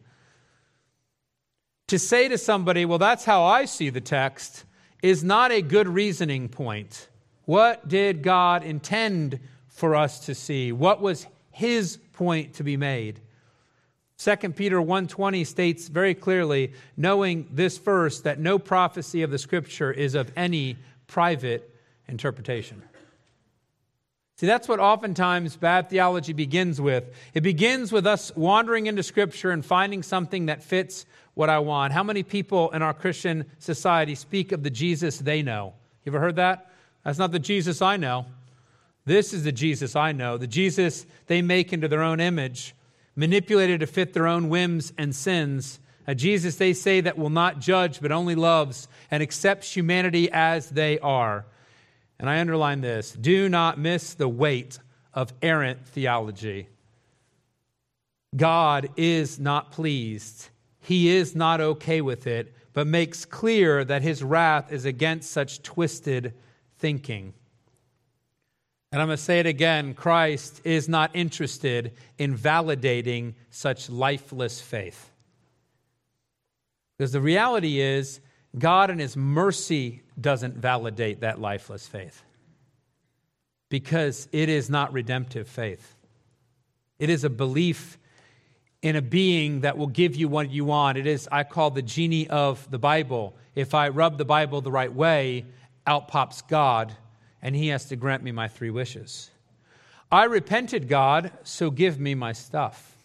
To 1.92 1.98
say 1.98 2.26
to 2.28 2.38
somebody, 2.38 2.86
Well, 2.86 2.96
that's 2.96 3.26
how 3.26 3.44
I 3.44 3.66
see 3.66 3.90
the 3.90 4.00
text, 4.00 4.64
is 5.02 5.22
not 5.22 5.52
a 5.52 5.60
good 5.60 5.86
reasoning 5.86 6.48
point. 6.48 7.06
What 7.44 7.86
did 7.86 8.22
God 8.22 8.64
intend 8.64 9.38
for 9.68 9.94
us 9.94 10.20
to 10.20 10.34
see? 10.34 10.72
What 10.72 11.02
was 11.02 11.26
his 11.50 11.98
point 12.14 12.54
to 12.54 12.64
be 12.64 12.78
made? 12.78 13.20
2 14.16 14.56
Peter 14.56 14.80
1:20 14.80 15.44
states 15.44 15.88
very 15.88 16.14
clearly, 16.14 16.72
knowing 16.96 17.46
this 17.50 17.76
verse 17.76 18.22
that 18.22 18.40
no 18.40 18.58
prophecy 18.58 19.20
of 19.20 19.30
the 19.30 19.36
scripture 19.36 19.92
is 19.92 20.14
of 20.14 20.32
any 20.34 20.78
private 21.08 21.78
interpretation. 22.08 22.82
See, 24.38 24.46
that's 24.46 24.66
what 24.66 24.80
oftentimes 24.80 25.56
bad 25.56 25.90
theology 25.90 26.32
begins 26.32 26.80
with. 26.80 27.14
It 27.34 27.42
begins 27.42 27.92
with 27.92 28.06
us 28.06 28.34
wandering 28.34 28.86
into 28.86 29.02
scripture 29.02 29.50
and 29.50 29.64
finding 29.64 30.02
something 30.02 30.46
that 30.46 30.64
fits 30.64 31.04
what 31.34 31.50
I 31.50 31.58
want. 31.58 31.92
How 31.92 32.02
many 32.02 32.22
people 32.22 32.70
in 32.70 32.82
our 32.82 32.94
Christian 32.94 33.46
society 33.58 34.14
speak 34.14 34.52
of 34.52 34.62
the 34.62 34.70
Jesus 34.70 35.18
they 35.18 35.42
know? 35.42 35.74
You 36.04 36.12
ever 36.12 36.20
heard 36.20 36.36
that? 36.36 36.70
That's 37.04 37.18
not 37.18 37.32
the 37.32 37.38
Jesus 37.38 37.82
I 37.82 37.96
know. 37.96 38.26
This 39.04 39.32
is 39.32 39.44
the 39.44 39.52
Jesus 39.52 39.96
I 39.96 40.12
know, 40.12 40.36
the 40.36 40.46
Jesus 40.46 41.06
they 41.26 41.42
make 41.42 41.72
into 41.72 41.88
their 41.88 42.02
own 42.02 42.20
image 42.20 42.74
manipulated 43.16 43.80
to 43.80 43.86
fit 43.86 44.12
their 44.12 44.26
own 44.26 44.48
whims 44.48 44.92
and 44.96 45.14
sins. 45.14 45.80
A 46.06 46.14
Jesus 46.14 46.56
they 46.56 46.72
say 46.72 47.00
that 47.00 47.18
will 47.18 47.30
not 47.30 47.60
judge 47.60 48.00
but 48.00 48.12
only 48.12 48.34
loves 48.34 48.88
and 49.10 49.22
accepts 49.22 49.74
humanity 49.74 50.30
as 50.32 50.70
they 50.70 50.98
are. 50.98 51.44
And 52.18 52.28
I 52.28 52.40
underline 52.40 52.80
this 52.80 53.12
do 53.12 53.48
not 53.48 53.78
miss 53.78 54.14
the 54.14 54.28
weight 54.28 54.78
of 55.14 55.32
errant 55.42 55.86
theology. 55.86 56.68
God 58.34 58.88
is 58.96 59.38
not 59.38 59.72
pleased, 59.72 60.48
He 60.82 61.08
is 61.08 61.34
not 61.34 61.60
okay 61.60 62.00
with 62.00 62.26
it, 62.26 62.54
but 62.72 62.86
makes 62.86 63.24
clear 63.24 63.84
that 63.84 64.02
His 64.02 64.22
wrath 64.22 64.72
is 64.72 64.84
against 64.84 65.30
such 65.30 65.62
twisted 65.62 66.34
thinking. 66.78 67.32
And 68.90 69.00
I'm 69.00 69.08
going 69.08 69.16
to 69.16 69.22
say 69.22 69.40
it 69.40 69.46
again 69.46 69.94
Christ 69.94 70.60
is 70.64 70.88
not 70.88 71.14
interested 71.14 71.92
in 72.18 72.36
validating 72.36 73.34
such 73.50 73.88
lifeless 73.88 74.60
faith. 74.60 75.10
Because 76.98 77.12
the 77.12 77.20
reality 77.20 77.80
is, 77.80 78.20
God 78.58 78.90
in 78.90 78.98
His 78.98 79.16
mercy 79.16 80.02
doesn't 80.20 80.56
validate 80.56 81.20
that 81.20 81.40
lifeless 81.40 81.86
faith. 81.86 82.22
Because 83.70 84.28
it 84.32 84.48
is 84.48 84.68
not 84.68 84.92
redemptive 84.92 85.48
faith. 85.48 85.96
It 86.98 87.08
is 87.08 87.24
a 87.24 87.30
belief 87.30 87.98
in 88.82 88.96
a 88.96 89.02
being 89.02 89.60
that 89.60 89.78
will 89.78 89.86
give 89.86 90.16
you 90.16 90.28
what 90.28 90.50
you 90.50 90.64
want. 90.64 90.98
It 90.98 91.06
is, 91.06 91.28
I 91.30 91.44
call 91.44 91.70
the 91.70 91.82
genie 91.82 92.28
of 92.28 92.68
the 92.70 92.78
Bible. 92.78 93.34
If 93.54 93.74
I 93.74 93.88
rub 93.88 94.18
the 94.18 94.24
Bible 94.24 94.60
the 94.60 94.72
right 94.72 94.92
way, 94.92 95.46
out 95.86 96.08
pops 96.08 96.42
God 96.42 96.92
and 97.40 97.54
he 97.54 97.68
has 97.68 97.86
to 97.86 97.96
grant 97.96 98.22
me 98.22 98.32
my 98.32 98.48
three 98.48 98.70
wishes. 98.70 99.30
I 100.10 100.24
repented, 100.24 100.88
God, 100.88 101.32
so 101.44 101.70
give 101.70 101.98
me 101.98 102.14
my 102.14 102.32
stuff. 102.32 102.96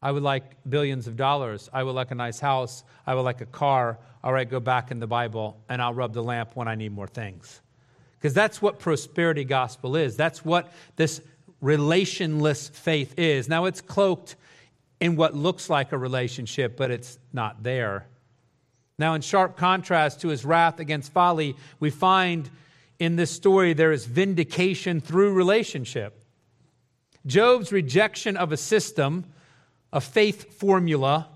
I 0.00 0.12
would 0.12 0.22
like 0.22 0.44
billions 0.68 1.06
of 1.06 1.16
dollars. 1.16 1.70
I 1.72 1.82
would 1.82 1.94
like 1.94 2.10
a 2.10 2.14
nice 2.14 2.38
house. 2.38 2.84
I 3.06 3.14
would 3.14 3.22
like 3.22 3.40
a 3.40 3.46
car. 3.46 3.98
All 4.22 4.32
right, 4.32 4.48
go 4.48 4.60
back 4.60 4.90
in 4.90 5.00
the 5.00 5.06
Bible 5.06 5.56
and 5.68 5.80
I'll 5.80 5.94
rub 5.94 6.12
the 6.12 6.22
lamp 6.22 6.50
when 6.54 6.68
I 6.68 6.74
need 6.74 6.92
more 6.92 7.06
things. 7.06 7.60
Because 8.18 8.34
that's 8.34 8.60
what 8.60 8.78
prosperity 8.78 9.44
gospel 9.44 9.96
is. 9.96 10.16
That's 10.16 10.44
what 10.44 10.72
this 10.96 11.22
relationless 11.62 12.70
faith 12.70 13.18
is. 13.18 13.48
Now, 13.48 13.64
it's 13.64 13.80
cloaked 13.80 14.36
in 15.00 15.16
what 15.16 15.34
looks 15.34 15.68
like 15.68 15.92
a 15.92 15.98
relationship, 15.98 16.76
but 16.76 16.90
it's 16.90 17.18
not 17.32 17.62
there. 17.62 18.06
Now, 18.98 19.14
in 19.14 19.22
sharp 19.22 19.56
contrast 19.56 20.20
to 20.20 20.28
his 20.28 20.44
wrath 20.44 20.78
against 20.78 21.12
folly, 21.12 21.56
we 21.80 21.90
find 21.90 22.48
in 22.98 23.16
this 23.16 23.30
story, 23.30 23.72
there 23.72 23.92
is 23.92 24.06
vindication 24.06 25.00
through 25.00 25.32
relationship. 25.32 26.24
Job's 27.26 27.72
rejection 27.72 28.36
of 28.36 28.52
a 28.52 28.56
system, 28.56 29.24
a 29.92 30.00
faith 30.00 30.58
formula, 30.58 31.28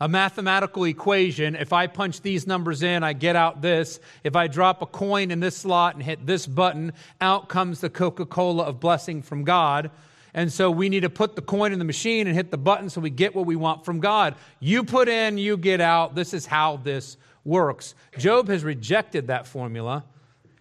a 0.00 0.08
mathematical 0.08 0.84
equation. 0.84 1.54
If 1.54 1.72
I 1.72 1.86
punch 1.86 2.22
these 2.22 2.46
numbers 2.46 2.82
in, 2.82 3.04
I 3.04 3.12
get 3.12 3.36
out 3.36 3.60
this. 3.60 4.00
If 4.24 4.34
I 4.34 4.48
drop 4.48 4.82
a 4.82 4.86
coin 4.86 5.30
in 5.30 5.40
this 5.40 5.58
slot 5.58 5.94
and 5.94 6.02
hit 6.02 6.26
this 6.26 6.46
button, 6.46 6.92
out 7.20 7.48
comes 7.48 7.80
the 7.80 7.90
Coca 7.90 8.24
Cola 8.24 8.64
of 8.64 8.80
blessing 8.80 9.22
from 9.22 9.44
God. 9.44 9.90
And 10.34 10.52
so 10.52 10.70
we 10.70 10.88
need 10.88 11.00
to 11.00 11.10
put 11.10 11.36
the 11.36 11.42
coin 11.42 11.72
in 11.72 11.78
the 11.78 11.84
machine 11.84 12.26
and 12.26 12.36
hit 12.36 12.50
the 12.50 12.58
button 12.58 12.88
so 12.90 13.00
we 13.00 13.10
get 13.10 13.34
what 13.34 13.46
we 13.46 13.56
want 13.56 13.84
from 13.84 14.00
God. 14.00 14.36
You 14.60 14.84
put 14.84 15.08
in, 15.08 15.38
you 15.38 15.56
get 15.56 15.80
out. 15.80 16.14
This 16.14 16.32
is 16.34 16.46
how 16.46 16.76
this 16.76 17.16
works. 17.44 17.94
Job 18.18 18.48
has 18.48 18.62
rejected 18.62 19.26
that 19.28 19.46
formula 19.46 20.04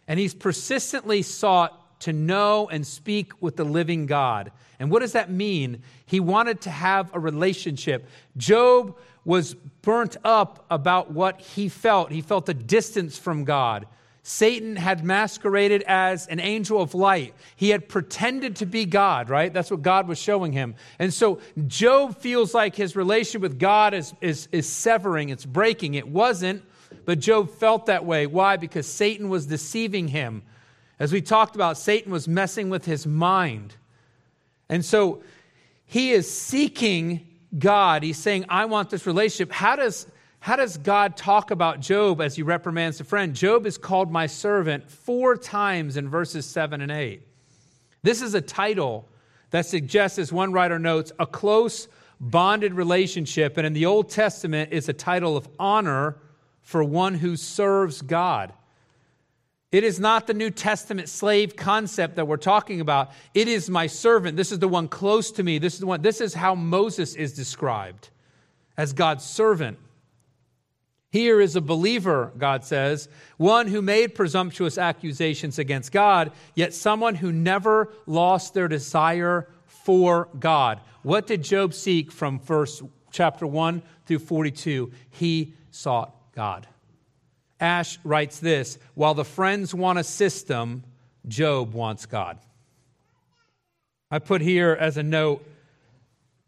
and 0.08 0.20
he's 0.20 0.34
persistently 0.34 1.22
sought 1.22 2.00
to 2.02 2.14
know 2.14 2.68
and 2.70 2.86
speak 2.86 3.42
with 3.42 3.58
the 3.58 3.64
living 3.64 4.06
God. 4.06 4.52
And 4.80 4.90
what 4.90 5.00
does 5.00 5.12
that 5.12 5.30
mean? 5.30 5.84
He 6.06 6.20
wanted 6.20 6.62
to 6.62 6.70
have 6.70 7.14
a 7.14 7.20
relationship. 7.20 8.08
Job 8.38 8.98
was 9.26 9.54
burnt 9.54 10.18
up 10.24 10.66
about 10.72 11.12
what 11.12 11.42
he 11.42 11.70
felt. 11.70 12.12
He 12.12 12.22
felt 12.22 12.48
a 12.50 12.54
distance 12.54 13.18
from 13.18 13.44
God. 13.44 13.86
Satan 14.22 14.76
had 14.76 15.04
masqueraded 15.04 15.84
as 15.88 16.28
an 16.28 16.40
angel 16.40 16.82
of 16.82 16.94
light. 16.94 17.34
He 17.56 17.70
had 17.70 17.90
pretended 17.90 18.58
to 18.58 18.66
be 18.66 18.86
God, 18.86 19.30
right? 19.30 19.54
That's 19.54 19.72
what 19.72 19.82
God 19.82 20.08
was 20.08 20.18
showing 20.20 20.52
him. 20.52 20.76
And 21.00 21.14
so 21.14 21.40
Job 21.68 22.18
feels 22.20 22.54
like 22.54 22.76
his 22.76 22.96
relation 22.96 23.42
with 23.42 23.58
God 23.58 23.94
is, 23.94 24.14
is, 24.22 24.48
is 24.52 24.68
severing, 24.68 25.30
it's 25.30 25.46
breaking. 25.46 25.96
It 25.96 26.08
wasn't 26.08 26.64
but 27.06 27.20
Job 27.20 27.50
felt 27.50 27.88
that 27.88 28.06
way. 28.06 28.28
Why? 28.28 28.58
Because 28.58 28.88
Satan 28.88 29.30
was 29.30 29.46
deceiving 29.46 30.10
him. 30.10 30.44
As 31.00 31.12
we 31.12 31.22
talked 31.22 31.56
about, 31.56 31.78
Satan 31.78 32.12
was 32.12 32.28
messing 32.28 32.70
with 32.70 32.86
his 32.86 33.08
mind. 33.08 33.76
And 34.68 34.84
so 34.84 35.24
he 35.86 36.12
is 36.12 36.32
seeking 36.32 37.26
God. 37.58 38.04
He's 38.04 38.18
saying, 38.18 38.46
I 38.50 38.66
want 38.66 38.90
this 38.90 39.08
relationship. 39.08 39.52
How 39.52 39.76
does, 39.76 40.06
how 40.40 40.56
does 40.56 40.78
God 40.78 41.18
talk 41.18 41.52
about 41.52 41.82
Job 41.82 42.22
as 42.22 42.36
he 42.36 42.44
reprimands 42.44 43.00
a 43.00 43.04
friend? 43.04 43.36
Job 43.36 43.66
is 43.66 43.78
called 43.78 44.12
my 44.12 44.26
servant 44.26 44.90
four 44.90 45.36
times 45.36 45.98
in 45.98 46.08
verses 46.08 46.46
7 46.46 46.82
and 46.82 46.92
8. 46.92 47.22
This 48.04 48.22
is 48.22 48.34
a 48.34 48.42
title 48.42 49.08
that 49.52 49.66
suggests, 49.66 50.18
as 50.18 50.32
one 50.32 50.54
writer 50.54 50.80
notes, 50.80 51.12
a 51.20 51.26
close 51.26 51.88
bonded 52.22 52.74
relationship. 52.74 53.58
And 53.58 53.68
in 53.68 53.74
the 53.74 53.86
Old 53.86 54.10
Testament, 54.10 54.70
it's 54.72 54.88
a 54.88 54.94
title 54.94 55.36
of 55.36 55.50
honor 55.60 56.16
for 56.62 56.84
one 56.84 57.16
who 57.16 57.36
serves 57.36 58.02
God. 58.02 58.54
It 59.72 59.84
is 59.84 60.00
not 60.00 60.26
the 60.26 60.34
New 60.34 60.50
Testament 60.50 61.10
slave 61.10 61.56
concept 61.56 62.16
that 62.16 62.28
we're 62.28 62.38
talking 62.38 62.80
about. 62.82 63.12
It 63.34 63.48
is 63.48 63.70
my 63.70 63.88
servant. 63.88 64.38
This 64.38 64.52
is 64.52 64.60
the 64.60 64.68
one 64.68 64.88
close 64.88 65.32
to 65.32 65.44
me. 65.44 65.60
This 65.60 65.74
is 65.74 65.80
the 65.80 65.86
one. 65.86 66.02
This 66.02 66.22
is 66.22 66.34
how 66.34 66.56
Moses 66.56 67.16
is 67.16 67.34
described 67.34 68.10
as 68.78 68.94
God's 68.94 69.26
servant. 69.26 69.78
Here 71.12 71.42
is 71.42 71.56
a 71.56 71.62
believer, 71.62 72.32
God 72.38 72.64
says, 72.64 73.10
one 73.38 73.68
who 73.68 73.82
made 73.82 74.14
presumptuous 74.14 74.78
accusations 74.78 75.58
against 75.58 75.92
God, 75.92 76.32
yet 76.54 76.74
someone 76.74 77.16
who 77.16 77.32
never 77.32 77.92
lost 78.06 78.54
their 78.54 78.68
desire 78.68 79.48
for 79.66 80.30
God. 80.40 80.82
What 81.02 81.26
did 81.26 81.44
Job 81.44 81.74
seek 81.74 82.12
from 82.12 82.40
verse 82.40 82.84
chapter 83.12 83.48
1 83.48 83.82
through 84.06 84.20
42? 84.20 84.92
He 85.10 85.54
sought 85.72 86.14
God. 86.36 86.68
Ash 87.60 87.98
writes 88.04 88.40
this 88.40 88.78
While 88.94 89.16
the 89.16 89.26
friends 89.26 89.74
want 89.74 89.98
a 89.98 90.04
system, 90.04 90.84
Job 91.28 91.74
wants 91.74 92.06
God. 92.06 92.38
I 94.12 94.20
put 94.20 94.42
here 94.42 94.78
as 94.80 94.98
a 94.98 95.04
note 95.04 95.46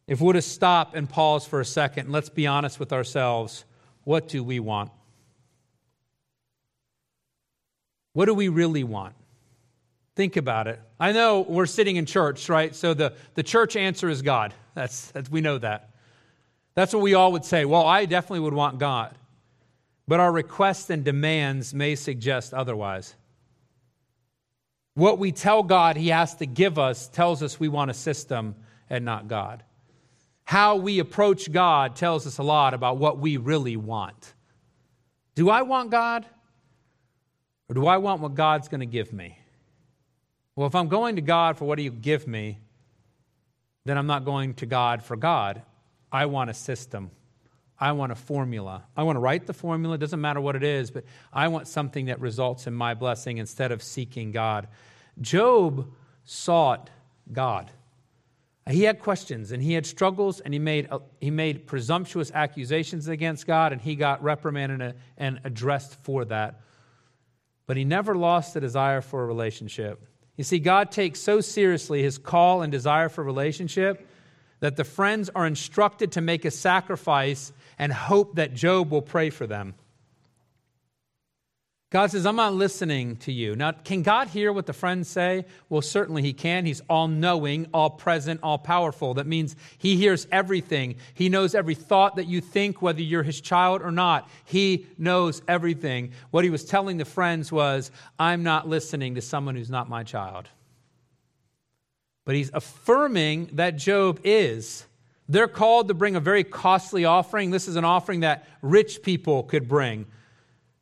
if 0.07 0.19
we 0.19 0.27
were 0.27 0.33
to 0.33 0.41
stop 0.41 0.95
and 0.95 1.09
pause 1.09 1.45
for 1.45 1.61
a 1.61 1.65
second, 1.65 2.11
let's 2.11 2.29
be 2.29 2.45
honest 2.45 2.79
with 2.79 2.91
ourselves. 2.91 3.65
What 4.03 4.27
do 4.27 4.43
we 4.43 4.59
want? 4.59 4.91
What 8.13 8.25
do 8.25 8.33
we 8.33 8.49
really 8.49 8.83
want? 8.83 9.15
Think 10.15 10.35
about 10.35 10.67
it. 10.67 10.79
I 10.99 11.13
know 11.13 11.41
we're 11.41 11.65
sitting 11.65 11.95
in 11.95 12.05
church, 12.05 12.49
right? 12.49 12.75
So 12.75 12.93
the, 12.93 13.13
the 13.35 13.43
church 13.43 13.75
answer 13.75 14.09
is 14.09 14.21
God. 14.21 14.53
That's, 14.75 15.11
that's, 15.11 15.31
we 15.31 15.41
know 15.41 15.57
that. 15.57 15.89
That's 16.75 16.93
what 16.93 17.01
we 17.01 17.13
all 17.13 17.31
would 17.31 17.45
say. 17.45 17.65
Well, 17.65 17.85
I 17.85 18.05
definitely 18.05 18.41
would 18.41 18.53
want 18.53 18.79
God. 18.79 19.15
But 20.07 20.19
our 20.19 20.31
requests 20.31 20.89
and 20.89 21.05
demands 21.05 21.73
may 21.73 21.95
suggest 21.95 22.53
otherwise. 22.53 23.15
What 24.93 25.19
we 25.19 25.31
tell 25.31 25.63
God 25.63 25.95
He 25.95 26.09
has 26.09 26.35
to 26.35 26.45
give 26.45 26.77
us 26.77 27.07
tells 27.07 27.41
us 27.41 27.59
we 27.59 27.69
want 27.69 27.91
a 27.91 27.93
system 27.93 28.55
and 28.89 29.05
not 29.05 29.29
God. 29.29 29.63
How 30.51 30.75
we 30.75 30.99
approach 30.99 31.49
God 31.49 31.95
tells 31.95 32.27
us 32.27 32.37
a 32.37 32.43
lot 32.43 32.73
about 32.73 32.97
what 32.97 33.17
we 33.17 33.37
really 33.37 33.77
want. 33.77 34.33
Do 35.33 35.49
I 35.49 35.61
want 35.61 35.91
God? 35.91 36.25
Or 37.69 37.73
do 37.73 37.87
I 37.87 37.95
want 37.99 38.19
what 38.19 38.35
God's 38.35 38.67
going 38.67 38.81
to 38.81 38.85
give 38.85 39.13
me? 39.13 39.39
Well, 40.57 40.67
if 40.67 40.75
I'm 40.75 40.89
going 40.89 41.15
to 41.15 41.21
God 41.21 41.57
for 41.57 41.63
what 41.63 41.79
He'll 41.79 41.93
give 41.93 42.27
me, 42.27 42.59
then 43.85 43.97
I'm 43.97 44.07
not 44.07 44.25
going 44.25 44.55
to 44.55 44.65
God 44.65 45.01
for 45.01 45.15
God. 45.15 45.61
I 46.11 46.25
want 46.25 46.49
a 46.49 46.53
system. 46.53 47.11
I 47.79 47.93
want 47.93 48.11
a 48.11 48.15
formula. 48.15 48.83
I 48.97 49.03
want 49.03 49.15
to 49.15 49.21
write 49.21 49.47
the 49.47 49.53
formula, 49.53 49.95
it 49.95 49.99
doesn't 49.99 50.19
matter 50.19 50.41
what 50.41 50.57
it 50.57 50.63
is, 50.63 50.91
but 50.91 51.05
I 51.31 51.47
want 51.47 51.69
something 51.69 52.07
that 52.07 52.19
results 52.19 52.67
in 52.67 52.73
my 52.73 52.93
blessing 52.93 53.37
instead 53.37 53.71
of 53.71 53.81
seeking 53.81 54.33
God. 54.33 54.67
Job 55.21 55.93
sought 56.25 56.89
God. 57.31 57.71
He 58.69 58.83
had 58.83 58.99
questions 58.99 59.51
and 59.51 59.61
he 59.61 59.73
had 59.73 59.85
struggles 59.85 60.39
and 60.39 60.53
he 60.53 60.59
made, 60.59 60.87
he 61.19 61.31
made 61.31 61.65
presumptuous 61.65 62.31
accusations 62.31 63.07
against 63.07 63.47
God 63.47 63.71
and 63.71 63.81
he 63.81 63.95
got 63.95 64.23
reprimanded 64.23 64.95
and 65.17 65.39
addressed 65.43 65.95
for 66.03 66.25
that. 66.25 66.61
But 67.65 67.77
he 67.77 67.85
never 67.85 68.15
lost 68.15 68.53
the 68.53 68.61
desire 68.61 69.01
for 69.01 69.23
a 69.23 69.25
relationship. 69.25 70.07
You 70.37 70.43
see, 70.43 70.59
God 70.59 70.91
takes 70.91 71.19
so 71.19 71.41
seriously 71.41 72.03
his 72.03 72.17
call 72.17 72.61
and 72.61 72.71
desire 72.71 73.09
for 73.09 73.23
relationship 73.23 74.07
that 74.59 74.75
the 74.75 74.83
friends 74.83 75.29
are 75.33 75.47
instructed 75.47 76.11
to 76.13 76.21
make 76.21 76.45
a 76.45 76.51
sacrifice 76.51 77.51
and 77.79 77.91
hope 77.91 78.35
that 78.35 78.53
Job 78.53 78.91
will 78.91 79.01
pray 79.01 79.31
for 79.31 79.47
them. 79.47 79.73
God 81.91 82.09
says, 82.09 82.25
I'm 82.25 82.37
not 82.37 82.53
listening 82.53 83.17
to 83.17 83.33
you. 83.33 83.53
Now, 83.53 83.73
can 83.73 84.01
God 84.01 84.29
hear 84.29 84.53
what 84.53 84.65
the 84.65 84.71
friends 84.71 85.09
say? 85.09 85.43
Well, 85.67 85.81
certainly 85.81 86.21
He 86.21 86.31
can. 86.31 86.65
He's 86.65 86.81
all 86.89 87.09
knowing, 87.09 87.67
all 87.73 87.89
present, 87.89 88.39
all 88.41 88.57
powerful. 88.57 89.15
That 89.15 89.27
means 89.27 89.57
He 89.77 89.97
hears 89.97 90.25
everything. 90.31 90.95
He 91.13 91.27
knows 91.27 91.53
every 91.53 91.75
thought 91.75 92.15
that 92.15 92.27
you 92.27 92.39
think, 92.39 92.81
whether 92.81 93.01
you're 93.01 93.23
His 93.23 93.41
child 93.41 93.81
or 93.81 93.91
not. 93.91 94.29
He 94.45 94.87
knows 94.97 95.41
everything. 95.49 96.13
What 96.31 96.45
He 96.45 96.49
was 96.49 96.63
telling 96.63 96.95
the 96.95 97.03
friends 97.03 97.51
was, 97.51 97.91
I'm 98.17 98.41
not 98.41 98.69
listening 98.69 99.15
to 99.15 99.21
someone 99.21 99.55
who's 99.55 99.69
not 99.69 99.89
my 99.89 100.03
child. 100.03 100.47
But 102.23 102.35
He's 102.35 102.51
affirming 102.53 103.49
that 103.53 103.75
Job 103.75 104.21
is. 104.23 104.85
They're 105.27 105.49
called 105.49 105.89
to 105.89 105.93
bring 105.93 106.15
a 106.15 106.21
very 106.21 106.45
costly 106.45 107.03
offering. 107.03 107.51
This 107.51 107.67
is 107.67 107.75
an 107.75 107.83
offering 107.83 108.21
that 108.21 108.47
rich 108.61 109.03
people 109.03 109.43
could 109.43 109.67
bring 109.67 110.05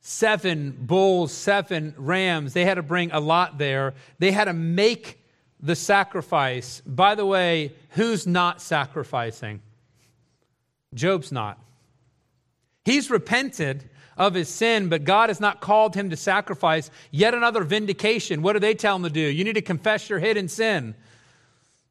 seven 0.01 0.71
bulls, 0.79 1.31
seven 1.31 1.93
rams. 1.97 2.53
They 2.53 2.65
had 2.65 2.75
to 2.75 2.83
bring 2.83 3.11
a 3.11 3.19
lot 3.19 3.57
there. 3.57 3.93
They 4.19 4.31
had 4.31 4.45
to 4.45 4.53
make 4.53 5.19
the 5.59 5.75
sacrifice. 5.75 6.81
By 6.85 7.15
the 7.15 7.25
way, 7.25 7.73
who's 7.89 8.25
not 8.25 8.61
sacrificing? 8.61 9.61
Job's 10.93 11.31
not. 11.31 11.59
He's 12.85 13.11
repented 13.11 13.89
of 14.17 14.33
his 14.33 14.49
sin, 14.49 14.89
but 14.89 15.03
God 15.03 15.29
has 15.29 15.39
not 15.39 15.61
called 15.61 15.95
him 15.95 16.09
to 16.09 16.17
sacrifice. 16.17 16.89
Yet 17.11 17.33
another 17.33 17.63
vindication. 17.63 18.41
What 18.41 18.53
do 18.53 18.59
they 18.59 18.73
tell 18.73 18.95
him 18.95 19.03
to 19.03 19.09
do? 19.09 19.19
You 19.19 19.43
need 19.43 19.53
to 19.53 19.61
confess 19.61 20.09
your 20.09 20.19
hidden 20.19 20.47
sin. 20.47 20.95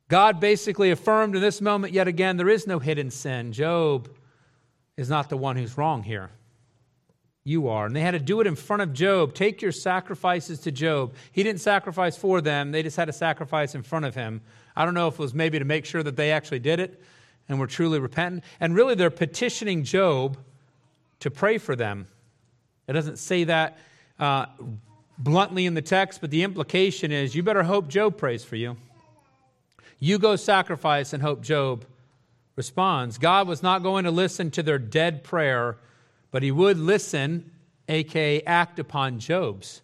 God 0.09 0.40
basically 0.40 0.90
affirmed 0.90 1.37
in 1.37 1.42
this 1.42 1.61
moment 1.61 1.92
yet 1.92 2.09
again 2.09 2.38
there 2.38 2.48
is 2.48 2.66
no 2.66 2.78
hidden 2.78 3.11
sin. 3.11 3.52
Job 3.52 4.09
is 4.96 5.11
not 5.11 5.28
the 5.28 5.37
one 5.37 5.56
who's 5.56 5.76
wrong 5.76 6.02
here 6.02 6.30
you 7.48 7.68
are. 7.68 7.87
And 7.87 7.96
they 7.96 8.02
had 8.02 8.11
to 8.11 8.18
do 8.18 8.40
it 8.40 8.46
in 8.46 8.54
front 8.54 8.82
of 8.82 8.92
Job. 8.92 9.32
Take 9.32 9.62
your 9.62 9.72
sacrifices 9.72 10.61
to 10.61 10.70
Job. 10.70 11.14
He 11.32 11.42
didn't 11.42 11.62
sacrifice 11.62 12.16
for 12.16 12.40
them, 12.40 12.72
they 12.72 12.82
just 12.82 12.96
had 12.96 13.06
to 13.06 13.12
sacrifice 13.12 13.74
in 13.74 13.82
front 13.82 14.04
of 14.04 14.14
him. 14.14 14.42
I 14.76 14.84
don't 14.84 14.94
know 14.94 15.08
if 15.08 15.14
it 15.14 15.18
was 15.18 15.34
maybe 15.34 15.58
to 15.58 15.64
make 15.64 15.84
sure 15.84 16.02
that 16.02 16.14
they 16.14 16.30
actually 16.30 16.61
did 16.61 16.78
it 16.78 17.02
and 17.48 17.58
were 17.58 17.66
truly 17.66 17.98
repentant. 17.98 18.44
And 18.61 18.76
really, 18.76 18.94
they're 18.94 19.11
petitioning 19.11 19.82
Job 19.82 20.37
to 21.20 21.30
pray 21.30 21.58
for 21.58 21.74
them. 21.74 22.06
It 22.87 22.92
doesn't 22.92 23.18
say 23.18 23.44
that 23.44 23.78
uh, 24.20 24.46
bluntly 25.18 25.66
in 25.66 25.74
the 25.74 25.82
text, 25.82 26.20
but 26.20 26.30
the 26.30 26.42
implication 26.42 27.11
is 27.11 27.34
you 27.34 27.42
better 27.42 27.64
hope 27.64 27.88
Job 27.88 28.16
prays 28.18 28.44
for 28.44 28.56
you. 28.56 28.76
You 29.98 30.18
go 30.18 30.37
sacrifice 30.37 31.12
and 31.12 31.22
hope 31.22 31.42
Job 31.42 31.84
responds. 32.54 33.18
God 33.18 33.48
was 33.48 33.62
not 33.62 33.82
going 33.82 34.04
to 34.04 34.11
listen 34.11 34.50
to 34.52 34.62
their 34.62 34.78
dead 34.78 35.24
prayer 35.24 35.78
but 36.30 36.42
he 36.42 36.50
would 36.50 36.78
listen, 36.78 37.50
aka 37.88 38.42
act 38.42 38.78
upon 38.78 39.18
Job's. 39.18 39.82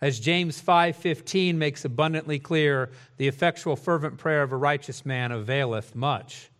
As 0.00 0.18
James 0.18 0.60
5:15 0.60 1.58
makes 1.58 1.84
abundantly 1.84 2.40
clear, 2.40 2.90
the 3.18 3.28
effectual 3.28 3.76
fervent 3.76 4.18
prayer 4.18 4.42
of 4.42 4.52
a 4.52 4.56
righteous 4.56 5.06
man 5.06 5.30
availeth 5.30 5.94
much. 5.94 6.50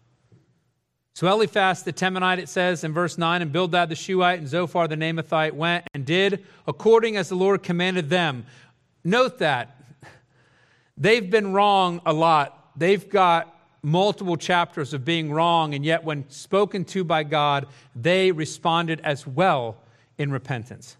So 1.14 1.26
Eliphaz 1.26 1.82
the 1.82 1.92
Temanite, 1.92 2.38
it 2.38 2.48
says 2.48 2.84
in 2.84 2.92
verse 2.92 3.18
9, 3.18 3.42
and 3.42 3.52
Bildad 3.52 3.88
the 3.88 3.96
Shuhite 3.96 4.38
and 4.38 4.48
Zophar 4.48 4.88
the 4.88 4.96
Naamathite 4.96 5.52
went 5.52 5.86
and 5.92 6.06
did 6.06 6.46
according 6.66 7.16
as 7.16 7.28
the 7.28 7.34
Lord 7.34 7.62
commanded 7.62 8.08
them. 8.08 8.46
Note 9.04 9.38
that 9.38 9.76
they've 10.96 11.28
been 11.28 11.52
wrong 11.52 12.00
a 12.06 12.12
lot. 12.12 12.70
They've 12.78 13.06
got 13.06 13.54
multiple 13.82 14.36
chapters 14.36 14.94
of 14.94 15.04
being 15.04 15.32
wrong, 15.32 15.74
and 15.74 15.84
yet 15.84 16.04
when 16.04 16.28
spoken 16.30 16.84
to 16.84 17.02
by 17.02 17.24
God, 17.24 17.66
they 17.96 18.30
responded 18.30 19.00
as 19.02 19.26
well 19.26 19.76
in 20.18 20.30
repentance. 20.30 20.96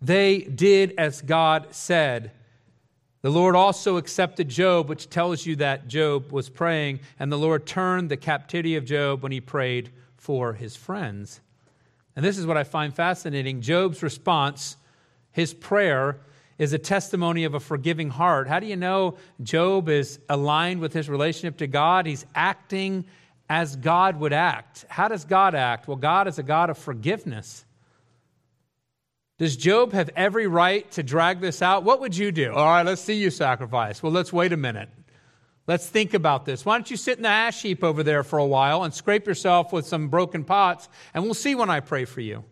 They 0.00 0.40
did 0.40 0.94
as 0.96 1.22
God 1.22 1.74
said. 1.74 2.32
The 3.22 3.30
Lord 3.30 3.56
also 3.56 3.96
accepted 3.96 4.48
Job, 4.48 4.88
which 4.88 5.10
tells 5.10 5.44
you 5.46 5.56
that 5.56 5.88
Job 5.88 6.32
was 6.32 6.48
praying, 6.48 7.00
and 7.18 7.30
the 7.30 7.38
Lord 7.38 7.66
turned 7.66 8.10
the 8.10 8.16
captivity 8.16 8.76
of 8.76 8.84
Job 8.84 9.22
when 9.22 9.32
he 9.32 9.40
prayed 9.40 9.90
for 10.16 10.54
his 10.54 10.76
friends. 10.76 11.40
And 12.14 12.24
this 12.24 12.38
is 12.38 12.46
what 12.46 12.56
I 12.56 12.64
find 12.64 12.94
fascinating 12.94 13.60
Job's 13.60 14.02
response, 14.02 14.76
his 15.32 15.52
prayer, 15.52 16.20
is 16.58 16.72
a 16.72 16.78
testimony 16.78 17.44
of 17.44 17.54
a 17.54 17.60
forgiving 17.60 18.10
heart. 18.10 18.48
How 18.48 18.60
do 18.60 18.66
you 18.66 18.76
know 18.76 19.16
Job 19.42 19.88
is 19.88 20.18
aligned 20.28 20.80
with 20.80 20.92
his 20.92 21.08
relationship 21.08 21.58
to 21.58 21.66
God? 21.66 22.06
He's 22.06 22.24
acting 22.34 23.04
as 23.48 23.76
God 23.76 24.18
would 24.20 24.32
act. 24.32 24.84
How 24.88 25.08
does 25.08 25.24
God 25.24 25.54
act? 25.54 25.86
Well, 25.86 25.96
God 25.96 26.28
is 26.28 26.38
a 26.38 26.42
God 26.42 26.70
of 26.70 26.78
forgiveness. 26.78 27.64
Does 29.38 29.56
Job 29.56 29.92
have 29.92 30.10
every 30.16 30.46
right 30.46 30.90
to 30.92 31.02
drag 31.02 31.40
this 31.40 31.60
out? 31.60 31.84
What 31.84 32.00
would 32.00 32.16
you 32.16 32.32
do? 32.32 32.52
All 32.52 32.64
right, 32.64 32.86
let's 32.86 33.02
see 33.02 33.14
you 33.14 33.30
sacrifice. 33.30 34.02
Well, 34.02 34.12
let's 34.12 34.32
wait 34.32 34.52
a 34.52 34.56
minute. 34.56 34.88
Let's 35.66 35.86
think 35.88 36.14
about 36.14 36.46
this. 36.46 36.64
Why 36.64 36.76
don't 36.76 36.90
you 36.90 36.96
sit 36.96 37.18
in 37.18 37.24
the 37.24 37.28
ash 37.28 37.60
heap 37.60 37.84
over 37.84 38.02
there 38.02 38.22
for 38.22 38.38
a 38.38 38.46
while 38.46 38.84
and 38.84 38.94
scrape 38.94 39.26
yourself 39.26 39.72
with 39.72 39.86
some 39.86 40.08
broken 40.08 40.44
pots, 40.44 40.88
and 41.12 41.24
we'll 41.24 41.34
see 41.34 41.54
when 41.54 41.68
I 41.68 41.80
pray 41.80 42.04
for 42.04 42.20
you 42.20 42.44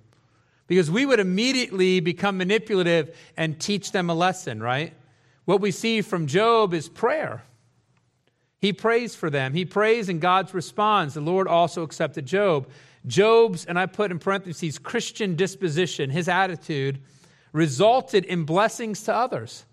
because 0.67 0.91
we 0.91 1.05
would 1.05 1.21
immediately 1.21 2.01
become 2.01 2.39
manipulative 2.39 3.17
and 3.37 3.61
teach 3.61 3.93
them 3.93 4.11
a 4.11 4.15
lesson, 4.15 4.63
right? 4.63 4.95
What 5.45 5.61
we 5.61 5.71
see 5.71 6.01
from 6.01 6.27
Job 6.27 6.73
is 6.73 6.89
prayer. 6.89 7.45
He 8.61 8.73
prays 8.73 9.15
for 9.15 9.29
them. 9.29 9.53
He 9.53 9.67
prays 9.67 10.09
and 10.09 10.21
God 10.21 10.53
responds. 10.55 11.15
The 11.15 11.21
Lord 11.21 11.47
also 11.47 11.83
accepted 11.83 12.25
Job. 12.25 12.67
Job's, 13.07 13.67
and 13.67 13.79
I 13.79 13.85
put 13.85 14.11
in 14.11 14.19
parentheses, 14.19 14.79
Christian 14.79 15.37
disposition, 15.37 16.09
his 16.09 16.29
attitude, 16.29 16.99
resulted 17.53 18.25
in 18.25 18.45
blessings 18.45 19.03
to 19.03 19.15
others. 19.15 19.67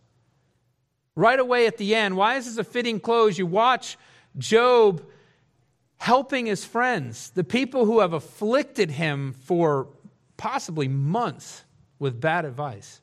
Right 1.16 1.40
away 1.40 1.68
at 1.68 1.78
the 1.78 1.96
end, 1.96 2.18
why 2.18 2.36
is 2.36 2.46
this 2.46 2.58
a 2.58 2.64
fitting 2.66 3.00
close? 3.00 3.38
You 3.38 3.46
watch 3.46 3.98
Job 4.38 5.06
helping 5.98 6.48
his 6.48 6.66
friends, 6.66 7.30
the 7.30 7.44
people 7.44 7.86
who 7.86 8.00
have 8.00 8.12
afflicted 8.12 8.92
him 8.92 9.34
for 9.34 9.88
possibly 10.42 10.88
months 10.88 11.64
with 12.00 12.20
bad 12.20 12.46
advice. 12.46 13.00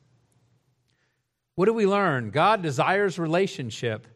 What 1.55 1.67
do 1.67 1.73
we 1.73 1.87
learn? 1.87 2.31
God 2.31 2.61
desires 2.61 3.17
relationship. 3.17 4.07